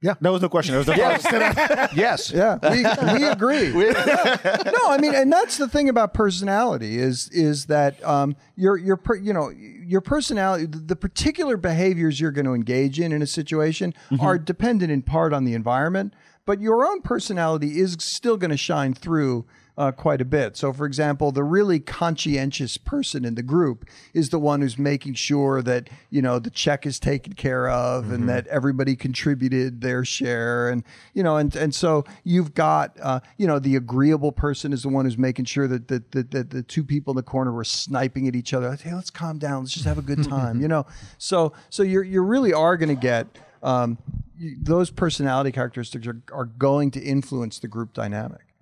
[0.05, 0.15] Yeah.
[0.21, 0.75] That was the question.
[0.75, 2.31] That was the yes.
[2.35, 3.73] Yeah, we, we agree.
[3.73, 8.99] no, I mean, and that's the thing about personality is is that um, your your
[8.99, 13.23] per, you know your personality, the the particular behaviors you're going to engage in in
[13.23, 16.13] a situation are dependent in part on the environment,
[16.45, 19.47] but your own personality is still going to shine through.
[19.77, 20.57] Uh, quite a bit.
[20.57, 25.15] So, for example, the really conscientious person in the group is the one who's making
[25.15, 30.05] sure that you know the check is taken care of and that everybody contributed their
[30.05, 34.73] share, and you know, and and so you've got uh, you know the agreeable person
[34.73, 37.25] is the one who's making sure that that, that, that the two people in the
[37.25, 38.69] corner were sniping at each other.
[38.69, 39.63] Like, hey, let's calm down.
[39.63, 40.61] Let's just have a good time.
[40.61, 40.87] you know,
[41.19, 43.27] so so you're you really are going to get.
[43.61, 43.99] Um,
[44.39, 48.54] those personality characteristics are, are going to influence the group dynamic.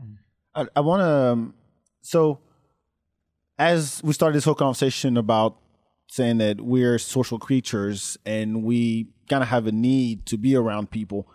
[0.54, 1.06] I, I want to.
[1.06, 1.54] Um,
[2.02, 2.40] so,
[3.58, 5.58] as we started this whole conversation about
[6.08, 10.90] saying that we're social creatures and we kind of have a need to be around
[10.90, 11.28] people,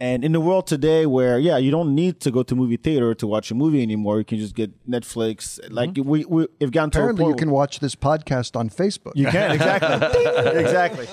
[0.00, 3.14] and in the world today, where yeah, you don't need to go to movie theater
[3.14, 4.18] to watch a movie anymore.
[4.18, 5.60] You can just get Netflix.
[5.70, 9.12] Like we we have gotten to a Apparently, you can watch this podcast on Facebook.
[9.14, 10.24] You can exactly,
[10.60, 11.08] exactly.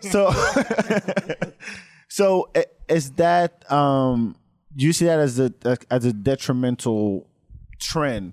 [0.00, 0.30] So,
[2.08, 2.50] so
[2.88, 4.36] is that um,
[4.76, 5.52] do you see that as a
[5.90, 7.26] as a detrimental
[7.78, 8.32] trend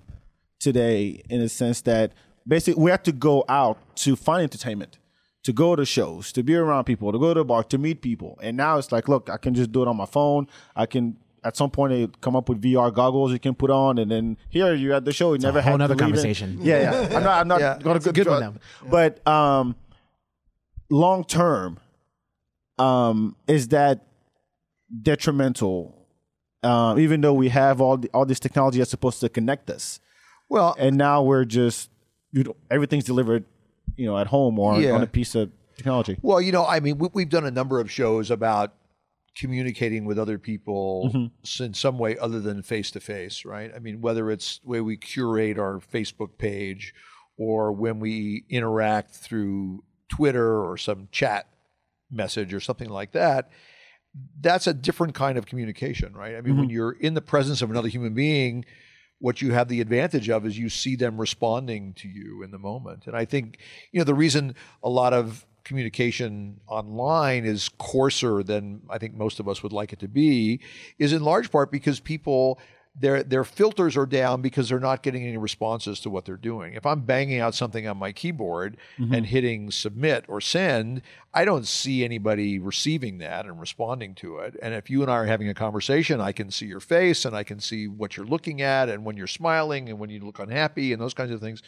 [0.60, 2.12] today in the sense that
[2.46, 4.98] basically we have to go out to find entertainment,
[5.44, 8.02] to go to shows, to be around people, to go to a bar, to meet
[8.02, 10.46] people, and now it's like, look, I can just do it on my phone.
[10.76, 11.16] I can.
[11.44, 14.36] At some point, they come up with VR goggles you can put on, and then
[14.48, 15.32] here you're at the show.
[15.34, 16.16] You never whole had to nother leave it.
[16.16, 16.58] conversation.
[16.60, 16.80] Yeah,
[17.10, 17.16] yeah.
[17.16, 17.40] I'm not.
[17.40, 18.58] I'm not Yeah, going it's a good one,
[18.90, 19.76] But um,
[20.90, 21.78] long term,
[22.78, 24.04] um, is that
[25.02, 25.97] detrimental?
[26.62, 30.00] Um, even though we have all the, all this technology that's supposed to connect us,
[30.48, 31.90] Well, and now we're just
[32.32, 33.44] you know, everything's delivered,
[33.96, 34.92] you know, at home or Yeah.
[34.92, 36.18] on a piece of technology.
[36.20, 38.74] Well, you know, I mean, we, we've done a number of shows about
[39.36, 41.62] communicating with other people Mm-hmm.
[41.64, 43.70] in some way other than face to face, right?
[43.74, 46.92] I mean, whether it's the way we curate our Facebook page
[47.36, 51.46] or when we interact through Twitter or some chat
[52.10, 53.50] message or something like that,
[54.40, 56.36] that's a different kind of communication, right?
[56.36, 56.60] I mean, Mm-hmm.
[56.60, 58.64] when you're in the presence of another human being,
[59.20, 62.58] what you have the advantage of is you see them responding to you in the
[62.58, 63.06] moment.
[63.06, 63.58] And I think,
[63.90, 69.40] you know, the reason a lot of communication online is coarser than I think most
[69.40, 70.60] of us would like it to be
[70.98, 72.58] is in large part because people
[73.00, 76.74] their their filters are down because they're not getting any responses to what they're doing.
[76.74, 79.14] If I'm banging out something on my keyboard mm-hmm.
[79.14, 84.56] and hitting submit or send, I don't see anybody receiving that and responding to it.
[84.60, 87.36] And if you and I are having a conversation, I can see your face and
[87.36, 90.38] I can see what you're looking at and when you're smiling and when you look
[90.38, 91.62] unhappy and those kinds of things.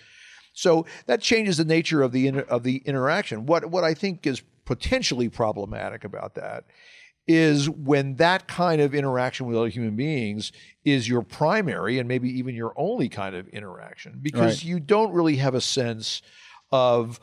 [0.52, 3.46] So that changes the nature of the inter- of the interaction.
[3.46, 6.64] What what I think is potentially problematic about that
[7.30, 10.50] is when that kind of interaction with other human beings
[10.84, 14.64] is your primary and maybe even your only kind of interaction because Right.
[14.64, 16.22] you don't really have a sense
[16.72, 17.20] of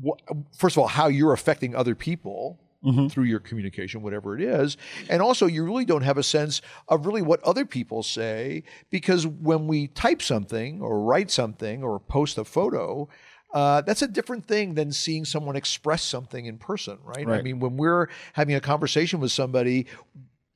[0.00, 0.20] what,
[0.56, 3.08] first of all how you're affecting other people mm-hmm.
[3.08, 4.76] through your communication whatever it is
[5.08, 9.26] and also you really don't have a sense of really what other people say because
[9.26, 13.08] when we type something or write something or post a photo
[13.56, 17.26] uh, that's a different thing than seeing someone express something in person right?
[17.26, 19.86] i mean when we're having a conversation with somebody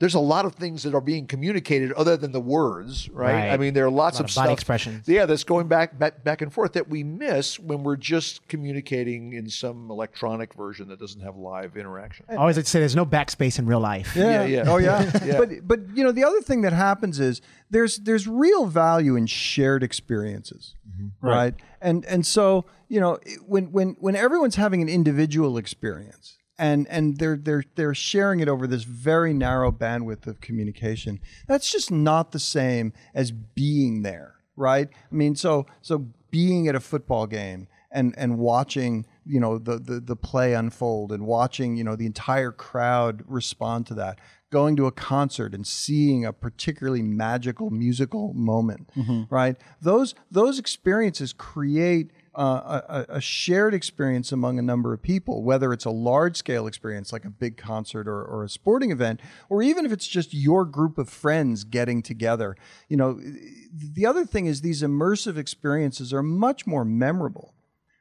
[0.01, 3.35] there's a lot of things that are being communicated other than the words, right?
[3.35, 3.51] Right.
[3.51, 5.07] I mean, there are lots lot of, of body stuff, expressions.
[5.07, 9.35] Yeah, that's going back, back back and forth that we miss when we're just communicating
[9.35, 12.25] in some electronic version that doesn't have live interaction.
[12.31, 14.17] I always like to say there's no backspace in real life.
[14.17, 14.65] Yeah, yeah.
[14.67, 15.11] Oh yeah.
[15.21, 15.39] Yeah.
[15.39, 19.27] But but you know the other thing that happens is there's there's real value in
[19.27, 21.27] shared experiences, mm-hmm.
[21.27, 21.55] right?
[21.83, 27.17] And and so you know when when when everyone's having an individual experience and and
[27.17, 32.33] they're they're they're sharing it over this very narrow bandwidth of communication, that's just not
[32.33, 34.89] the same as being there, right?
[35.11, 39.79] I mean, so so being at a football game and and watching you know the,
[39.79, 44.77] the the play unfold and watching you know the entire crowd respond to that going
[44.77, 49.23] to a concert and seeing a particularly magical musical moment mm-hmm.
[49.35, 49.57] right?
[49.81, 55.73] Those those experiences create uh, a, a shared experience among a number of people, whether
[55.73, 59.63] it's a large scale experience like a big concert or, or a sporting event, or
[59.63, 62.57] even if it's just your group of friends getting together.
[62.89, 63.21] You know,
[63.73, 67.55] the other thing is these immersive experiences are much more memorable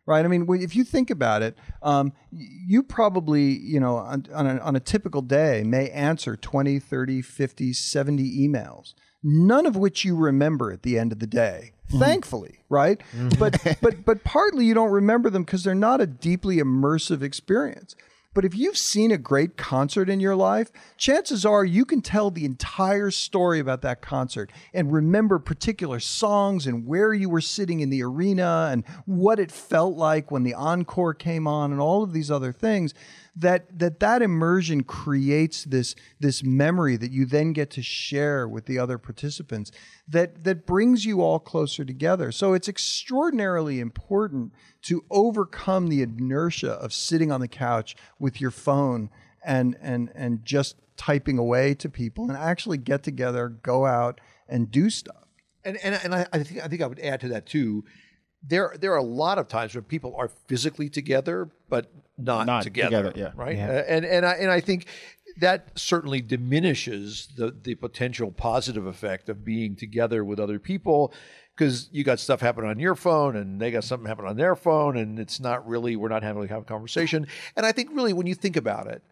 [0.10, 0.26] right?
[0.26, 4.58] I mean, if you think about it, um, you probably, you know, on, on, a,
[4.58, 10.16] on a typical day may answer 20, 30, 50, 70 emails, none of which you
[10.16, 11.74] remember at the end of the day.
[11.90, 12.00] Mm-hmm.
[12.00, 13.02] Thankfully, right?
[13.16, 13.40] Mm-hmm.
[13.40, 17.96] But but but partly you don't remember them because they're not a deeply immersive experience.
[18.36, 22.30] But if you've seen a great concert in your life, chances are you can tell
[22.30, 27.80] the entire story about that concert and remember particular songs and where you were sitting
[27.80, 32.04] in the arena and what it felt like when the encore came on and all
[32.04, 32.94] of these other things
[33.40, 38.66] that that that immersion creates this this memory that you then get to share with
[38.66, 39.72] the other participants
[40.08, 46.74] that that brings you all closer together so it's extraordinarily important to overcome the inertia
[46.74, 49.10] of sitting on the couch with your phone
[49.44, 54.20] and and and just typing away to people and actually get together go out
[54.50, 55.26] and do stuff
[55.64, 57.86] And and, and I, I think I think I would add to that too.
[58.42, 62.64] There there are a lot of times when people are physically together but not, Not
[62.64, 63.32] together, together, yeah.
[63.36, 63.58] right?
[63.58, 63.70] Yeah.
[63.70, 64.86] Uh, and and I and I think
[65.40, 71.14] that certainly diminishes the the potential positive effect of being together with other people
[71.56, 74.56] because you got stuff happening on your phone and they got something happening on their
[74.56, 77.28] phone and it's not really we're not having to have a conversation.
[77.56, 79.04] And I think really when you think about it,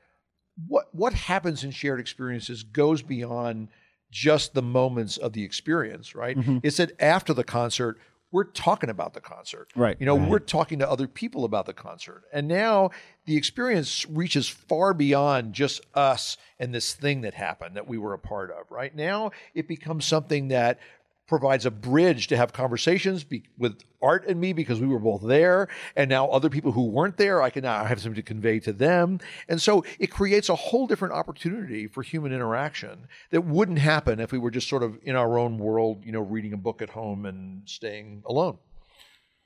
[0.68, 3.70] what what happens in shared experiences goes beyond
[4.10, 6.38] just the moments of the experience, right?
[6.64, 8.00] It's that after the concert,
[8.32, 9.70] we're talking about the concert.
[9.76, 9.96] Right.
[10.00, 12.24] You know, we're talking to other people about the concert.
[12.34, 12.92] And now
[13.26, 18.14] the experience reaches far beyond just us and this thing that happened that we were
[18.14, 18.94] a part of, right?
[18.94, 20.80] Now it becomes something that
[21.28, 25.22] provides a bridge to have conversations be, with Art and me because we were both
[25.24, 25.68] there.
[25.96, 28.72] And now other people who weren't there, I can now have something to convey to
[28.72, 29.20] them.
[29.50, 34.32] And so it creates a whole different opportunity for human interaction that wouldn't happen if
[34.32, 36.90] we were just sort of in our own world, you know, reading a book at
[36.90, 38.58] home and staying alone.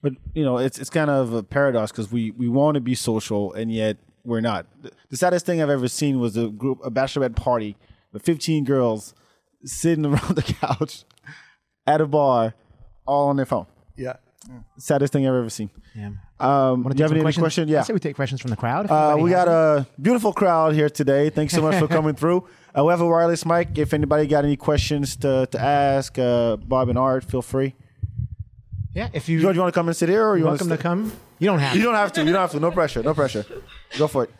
[0.03, 2.95] But you know, it's it's kind of a paradox because we we want to be
[2.95, 4.65] social, and yet we're not.
[5.09, 7.77] The, saddest thing I've ever seen was a group, a bachelorette party
[8.11, 9.13] with 15 girls
[9.63, 11.05] sitting around the couch
[11.91, 12.53] at a bar,
[13.05, 13.65] all on their phone.
[13.95, 14.13] Yeah.
[14.77, 15.69] Saddest thing I've ever seen.
[15.95, 16.11] Yeah.
[16.39, 17.67] Um, do you have any other question?
[17.67, 17.81] Yeah.
[17.81, 18.89] I say we take questions from the crowd.
[18.89, 19.55] Uh, we got any.
[19.55, 21.29] a beautiful crowd here today.
[21.29, 22.47] Thanks so much for coming through.
[22.75, 23.77] Uh, we have a wireless mic.
[23.77, 27.75] If anybody got any questions to, to ask uh, Bob and Art, feel free.
[28.95, 30.79] Yeah, if you, George, you want to come and sit here, or you welcome want
[30.79, 31.11] to come.
[31.39, 31.85] You don't have You to.
[31.85, 32.21] don't have to.
[32.25, 32.59] You don't have to.
[32.59, 33.03] No pressure.
[33.03, 33.45] No pressure.
[33.97, 34.31] Go for it.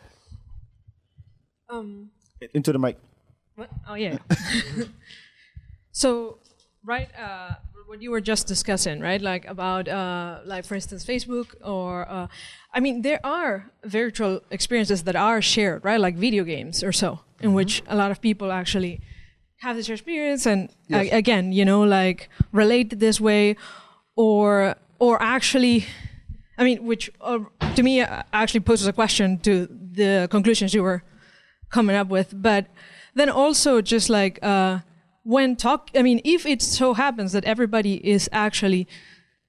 [1.70, 2.10] Um,
[2.52, 2.98] Into the mic.
[3.54, 3.70] what?
[3.88, 4.18] Oh yeah.
[5.92, 6.38] so,
[6.84, 7.54] right, uh,
[7.86, 9.20] what you were just discussing, right?
[9.20, 12.28] Like about, uh, like for instance, Facebook or, uh,
[12.72, 16.00] I mean, there are virtual experiences that are shared, right?
[16.00, 19.00] Like video games or so, in which a lot of people actually
[19.60, 23.56] have this experience and a- again, you know, like relate this way,
[24.16, 25.84] or or actually
[26.58, 27.40] I mean, which uh,
[27.76, 31.02] to me uh, actually poses a question to the conclusions you were
[31.70, 32.32] coming up with.
[32.40, 32.66] But
[33.14, 34.80] then also just like uh,
[35.22, 38.88] when talk, I mean, if it so happens that everybody is actually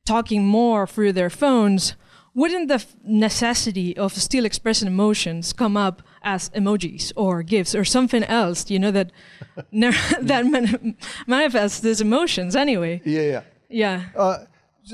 [0.05, 1.95] talking more through their phones,
[2.35, 7.85] wouldn't the f- necessity of still expressing emotions come up as emojis or gifs or
[7.85, 8.69] something else?
[8.69, 9.11] You know that
[9.71, 10.97] that man-
[11.27, 13.01] manifests these emotions anyway.
[13.05, 13.21] Yeah.
[13.21, 13.41] Yeah.
[13.69, 14.03] Yeah.
[14.15, 14.37] Uh,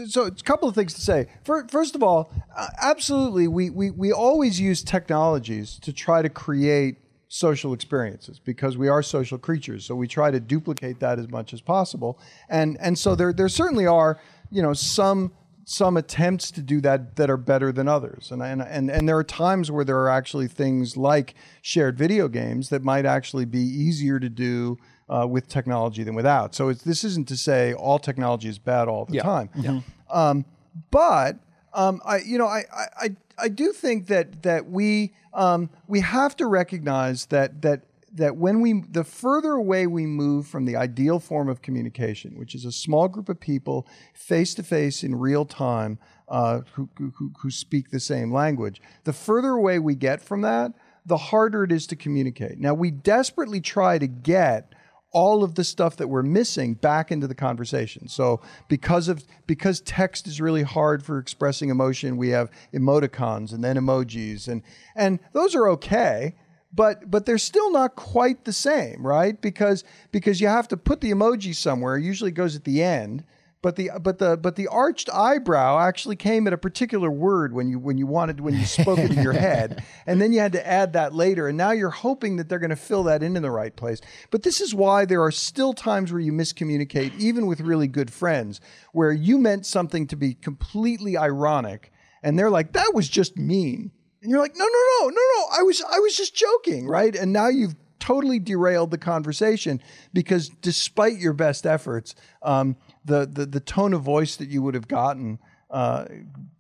[0.08, 1.28] so, a couple of things to say.
[1.44, 2.32] First of all,
[2.80, 6.98] absolutely, we, we, we always use technologies to try to create
[7.30, 9.86] social experiences because we are social creatures.
[9.86, 12.20] So we try to duplicate that as much as possible.
[12.50, 14.20] And, and so there, there certainly are,
[14.52, 15.32] you know, some
[15.66, 18.32] some attempts to do that that are better than others.
[18.32, 22.28] And, and, and, and there are times where there are actually things like shared video
[22.28, 26.56] games that might actually be easier to do uh, with technology than without.
[26.56, 29.50] So it's, this isn't to say all technology is bad all the time.
[29.56, 29.82] Yeah.
[30.10, 30.44] Um,
[30.90, 31.38] but
[31.74, 32.64] um, I, you know, I,
[33.00, 38.38] I, I, do think that that we um, we have to recognize that that that
[38.38, 42.66] when we the further away we move from the ideal form of communication, which is
[42.66, 47.52] a small group of people face to face in real time uh, who, who who
[47.52, 50.74] speak the same language, the further away we get from that,
[51.06, 52.60] the harder it is to communicate.
[52.60, 54.74] Now we desperately try to get
[55.12, 58.08] all of the stuff that we're missing back into the conversation.
[58.08, 63.64] So because of because text is really hard for expressing emotion, we have emoticons and
[63.64, 64.62] then emojis and
[64.96, 66.36] and those are okay,
[66.72, 69.40] but but they're still not quite the same, right?
[69.42, 71.98] Because because you have to put the emoji somewhere.
[71.98, 73.24] It usually goes at the end.
[73.62, 77.68] But the but the but the arched eyebrow actually came at a particular word when
[77.68, 80.54] you when you wanted when you spoke it in your head, and then you had
[80.54, 81.46] to add that later.
[81.50, 84.00] And now you're hoping that they're going to fill that in in the right place.
[84.32, 88.14] But this is why there are still times where you miscommunicate, even with really good
[88.14, 88.62] friends,
[88.94, 91.92] where you meant something to be completely ironic,
[92.24, 93.92] and they're like, "That was just mean,"
[94.22, 97.14] and you're like, "No, no, no, no, no, I was I was just joking, right?"
[97.14, 99.82] And now you've totally derailed the conversation
[100.14, 102.78] because despite your best efforts, um,
[103.10, 105.40] the, the the tone of voice that you would have gotten
[105.70, 106.06] uh,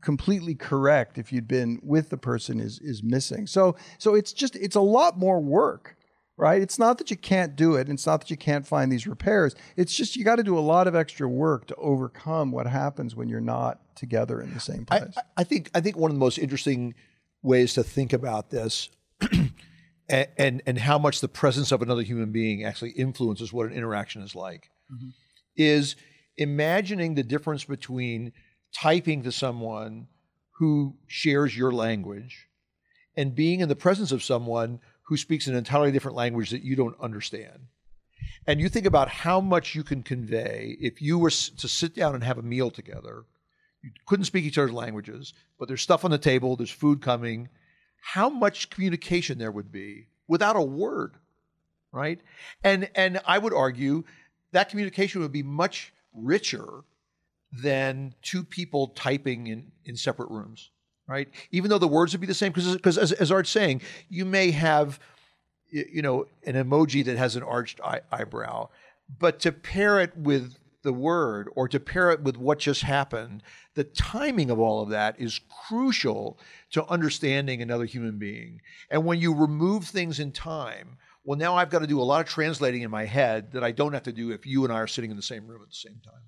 [0.02, 3.48] completely correct if you'd been with the person is is missing.
[3.48, 5.96] So so it's just it's a lot more work.
[6.38, 6.62] Right?
[6.62, 7.90] It's not that you can't do it.
[7.90, 9.56] It's not that you can't find these repairs.
[9.76, 13.14] It's just you got to do a lot of extra work to overcome what happens
[13.14, 15.18] when you're not together in the same place.
[15.36, 16.96] I think I think one of the most interesting
[17.44, 18.90] ways to think about this
[20.10, 23.74] and, and and how much the presence of another human being actually influences what an
[23.74, 24.70] interaction is like
[25.58, 25.96] is
[26.40, 28.32] imagining the difference between
[28.74, 30.08] typing to someone
[30.58, 32.48] who shares your language
[33.16, 36.76] and being in the presence of someone who speaks an entirely different language that you
[36.76, 37.68] don't understand.
[38.48, 42.16] And you think about how much you can convey if you were to sit down
[42.16, 43.26] and have a meal together.
[43.84, 47.50] You couldn't speak each other's languages, but there's stuff on the table, there's food coming.
[48.02, 51.16] How much communication there would be without a word,
[51.92, 52.20] right?
[52.64, 54.04] And and I would argue
[54.52, 56.84] that communication would be much richer
[57.52, 60.70] than two people typing in, in separate rooms,
[61.08, 61.28] right?
[61.52, 64.52] Even though the words would be the same, because as, as Art's saying, you may
[64.52, 65.00] have
[65.72, 68.70] you know an emoji that has an arched eye, eyebrow,
[69.20, 73.44] but to pair it with the word or to pair it with what just happened,
[73.74, 76.40] the timing of all of that is crucial
[76.72, 78.62] to understanding another human being.
[78.90, 80.98] And when you remove things in time,
[81.30, 83.72] well, now I've got to do a lot of translating in my head that I
[83.72, 85.70] don't have to do if you and I are sitting in the same room at
[85.70, 86.24] the same time.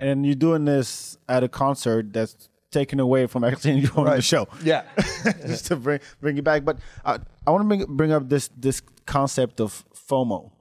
[0.00, 4.46] And you're doing this at a concert that's taken away from actually enjoying the show.
[4.62, 4.84] Yeah.
[5.44, 6.64] just to bring bring it back.
[6.64, 7.18] But I,
[7.48, 10.52] I want to bring bring up this this concept of FOMO.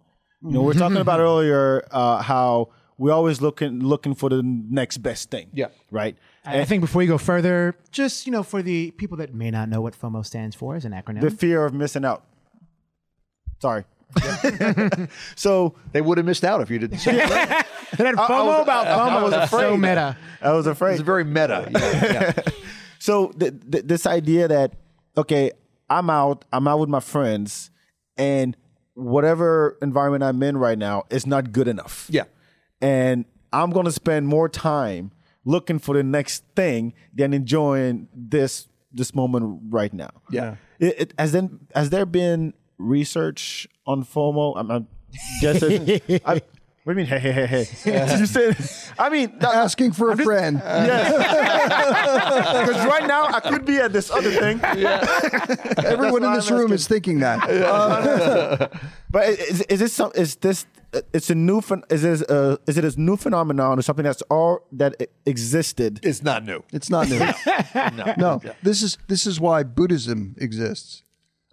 [0.41, 4.41] You know, we are talking about earlier uh, how we're always looking looking for the
[4.41, 5.51] next best thing.
[5.53, 5.67] Yeah.
[5.91, 6.17] Right.
[6.43, 9.69] I think before you go further, just you know, for the people that may not
[9.69, 12.23] know what FOMO stands for as an acronym, The fear of missing out.
[13.61, 13.83] Sorry.
[15.35, 17.65] so They would have missed out if you didn't say it.
[17.97, 19.09] They had FOMO was- about FOMO.
[19.09, 19.79] I was That's so afraid.
[19.79, 20.17] meta.
[20.41, 20.93] I was afraid.
[20.93, 21.69] It's very meta.
[21.71, 22.33] Yeah, yeah.
[22.99, 24.73] So th- th- this idea that
[25.15, 25.51] okay,
[25.87, 27.69] I'm out, I'm out with my friends,
[28.17, 28.57] and
[28.95, 32.07] whatever environment I'm in right now is not good enough.
[32.09, 32.23] Yeah.
[32.81, 35.11] and I'm gonna spend more time
[35.45, 40.09] looking for the next thing than enjoying this this moment right now.
[40.31, 40.55] Yeah.
[40.79, 44.53] It, it, has then has there been research on FOMO?
[44.57, 44.87] I'm, I'm
[45.41, 45.89] guessing.
[46.25, 46.41] I,
[46.83, 47.19] what do you mean?
[47.19, 48.17] Hey, hey, hey, hey.
[48.17, 48.55] you said.
[48.97, 50.61] I mean, that, Asking for a friend.
[50.63, 50.83] Uh,
[52.65, 54.61] because right now I could be at this other thing.
[55.85, 56.73] Everyone in this I'm room asking.
[56.75, 57.43] is thinking that.
[57.49, 58.69] Uh,
[59.09, 60.11] but is, is this some?
[60.15, 60.65] Is this?
[60.93, 61.59] Uh, it's a new.
[61.59, 62.21] phen- Is this?
[62.21, 65.99] Uh, is it a new phenomenon or something that's all that existed?
[66.03, 66.63] It's not new.
[66.71, 67.19] It's not new.
[68.17, 71.03] no, this is this is why Buddhism exists.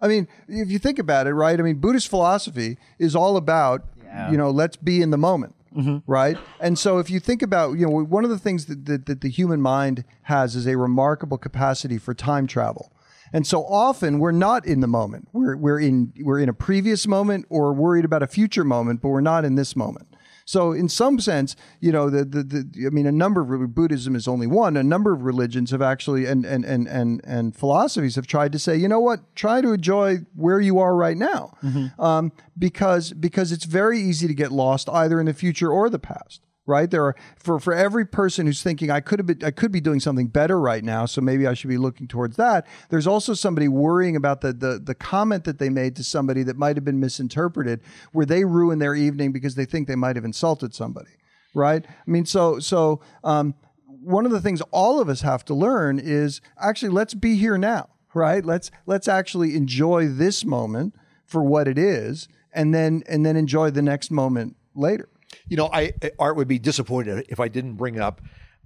[0.05, 1.59] I mean, if you think about it, right?
[1.59, 3.85] I mean, Buddhist philosophy is all about
[4.31, 5.55] you know, let's be in the moment.
[5.75, 6.09] Mm-hmm.
[6.09, 6.37] Right.
[6.61, 9.19] And so if you think about, you know, one of the things that, that, that
[9.19, 12.93] the human mind has is a remarkable capacity for time travel.
[13.33, 15.27] And so often we're not in the moment.
[15.33, 19.09] We're, we're in we're in a previous moment or worried about a future moment, but
[19.09, 20.14] we're not in this moment.
[20.45, 24.15] So in some sense, you know, the, the, the I mean, a number of Buddhism
[24.15, 24.77] is only one.
[24.77, 28.59] A number of religions have actually and and and and and philosophies have tried to
[28.59, 31.57] say, you know what, try to enjoy where you are right now,
[31.99, 35.99] um, because because it's very easy to get lost either in the future or the
[35.99, 36.41] past.
[36.67, 39.71] Right there are for for every person who's thinking I could have been I could
[39.71, 42.65] be doing something better right now, so maybe I should be looking towards that.
[42.89, 46.57] There's also somebody worrying about the the the comment that they made to somebody that
[46.57, 47.81] might have been misinterpreted,
[48.13, 51.11] where they ruin their evening because they think they might have insulted somebody.
[51.53, 51.85] Right?
[51.87, 53.53] I mean, so so um,
[53.85, 57.59] one of the things all of us have to learn is actually let's be here
[57.59, 57.89] now.
[58.15, 58.43] Right?
[58.43, 60.95] Let's let's actually enjoy this moment
[61.27, 65.09] for what it is, and then and then enjoy the next moment later.
[65.47, 68.21] You know, I Art would be disappointed if I didn't bring up.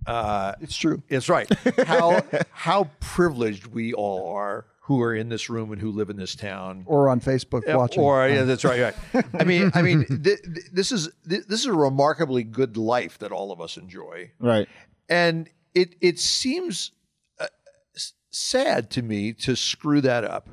[0.07, 1.03] Uh, It's true.
[1.09, 1.47] it's right.
[1.85, 6.15] How how privileged we all are who are in this room and who live in
[6.17, 6.83] this town.
[6.87, 8.01] Or on Facebook watching.
[8.01, 8.95] Or yeah, that's right.
[9.13, 9.25] right.
[9.39, 13.19] I mean, I mean, th- th- this is th- this is a remarkably good life
[13.19, 14.67] that all of us enjoy, Right.
[15.09, 16.91] and it it seems
[17.39, 17.47] uh,
[18.31, 20.49] sad to me to screw that up.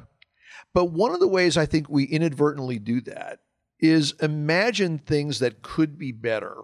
[0.74, 3.38] But one of the ways I think we inadvertently do that
[3.80, 6.62] is imagine things that could be better.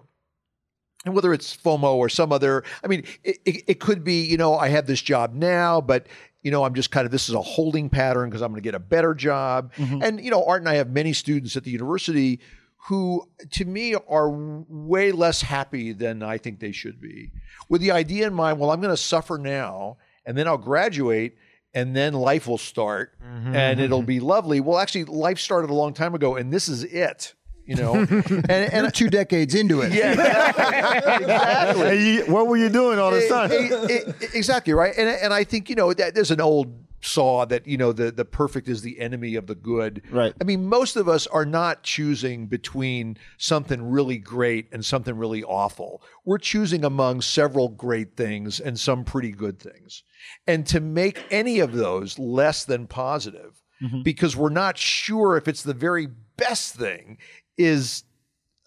[1.05, 4.37] And whether it's FOMO or some other, I mean, it, it, it could be, you
[4.37, 6.07] know, I have this job now, but,
[6.41, 8.65] you know, I'm just kind of, this is a holding pattern because I'm going to
[8.65, 9.73] get a better job.
[9.73, 10.01] Mm-hmm.
[10.01, 12.39] And, you know, Art and I have many students at the university
[12.87, 17.31] who, to me, are way less happy than I think they should be.
[17.69, 21.37] With the idea in mind, well, I'm going to suffer now and then I'll graduate
[21.73, 24.07] and then life will start mm-hmm, and it'll mm-hmm.
[24.07, 24.59] be lovely.
[24.59, 27.33] Well, actually, life started a long time ago and this is it,
[27.65, 27.95] you know?
[27.95, 29.93] and, and You're two decades into it.
[29.93, 30.11] yeah,
[31.17, 31.87] exactly.
[31.87, 33.51] And you, what were you doing all this time?
[33.51, 36.83] E- e- e- exactly right, and and I think you know that there's an old
[37.03, 40.01] saw that you know the the perfect is the enemy of the good.
[40.09, 40.33] Right.
[40.39, 45.43] I mean, most of us are not choosing between something really great and something really
[45.43, 46.01] awful.
[46.25, 50.03] We're choosing among several great things and some pretty good things,
[50.47, 54.01] and to make any of those less than positive mm-hmm.
[54.03, 56.07] because we're not sure if it's the very
[56.37, 57.17] best thing
[57.57, 58.03] is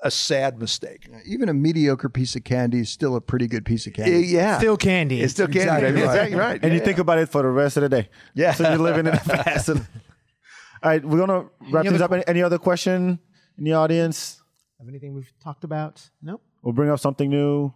[0.03, 1.09] a sad mistake.
[1.27, 4.27] Even a mediocre piece of candy is still a pretty good piece of eh, candy.
[4.29, 5.21] Yeah, Still candy.
[5.21, 5.61] It's still candy.
[5.87, 6.05] Exactly right.
[6.05, 6.61] Exactly right.
[6.63, 8.09] and you Yeah, think about it for the rest of the day.
[8.35, 8.53] Yeah.
[8.53, 9.69] So you're living in the past.
[9.71, 9.77] all
[10.85, 12.13] right, we're gonna wrap Any things other up.
[12.13, 13.19] Any, any other question
[13.57, 14.43] in the audience?
[14.79, 16.09] Have anything we've talked about?
[16.23, 16.43] Nope.
[16.63, 17.73] We'll bring up something new.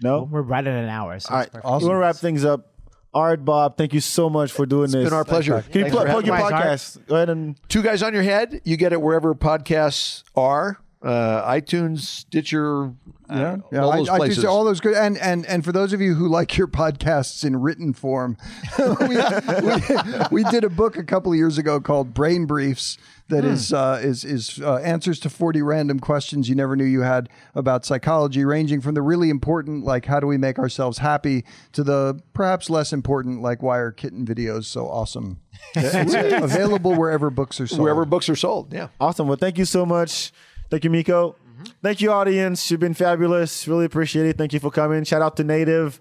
[0.00, 0.28] No.
[0.30, 1.18] We're right at an hour.
[1.18, 1.62] So All it's right.
[1.62, 1.82] perfect.
[1.82, 2.72] We're gonna wrap things up.
[3.14, 4.96] Art, Bob, thank you so much for doing this.
[4.96, 5.62] It's been our pleasure.
[5.62, 7.06] Can you Thanks plug, plug your podcast?
[7.06, 8.60] Go ahead and Two guys on your head.
[8.64, 10.78] You get it wherever podcasts are.
[11.00, 12.90] Uh, iTunes, Stitcher, uh,
[13.30, 13.78] Yeah, yeah.
[13.82, 14.42] all those I places.
[14.42, 17.44] say all those good, and and and for those of you who like your podcasts
[17.44, 18.36] in written form,
[18.78, 23.44] we, we, we did a book a couple of years ago called Brain Briefs that
[23.44, 27.28] is uh, is is uh, answers to forty random questions you never knew you had
[27.54, 31.84] about psychology, ranging from the really important like how do we make ourselves happy to
[31.84, 35.38] the perhaps less important like why are kitten videos so awesome.
[35.76, 37.82] Available wherever books are sold.
[37.82, 38.72] wherever books are sold.
[38.72, 38.88] Yeah.
[39.00, 39.28] awesome.
[39.28, 40.32] Well, thank you so much.
[40.70, 41.36] Thank you, Miko.
[41.82, 42.70] Thank you, audience.
[42.70, 43.66] You've been fabulous.
[43.66, 44.38] Really appreciate it.
[44.38, 45.04] Thank you for coming.
[45.04, 46.00] Shout out to Native.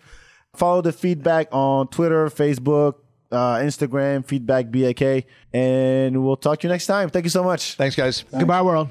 [0.55, 2.95] Follow the feedback on Twitter, Facebook,
[3.31, 5.25] uh, Instagram, feedback BAK.
[5.53, 7.09] And we'll talk to you next time.
[7.09, 7.75] Thank you so much.
[7.75, 8.23] Thanks, guys.
[8.31, 8.89] Goodbye, world.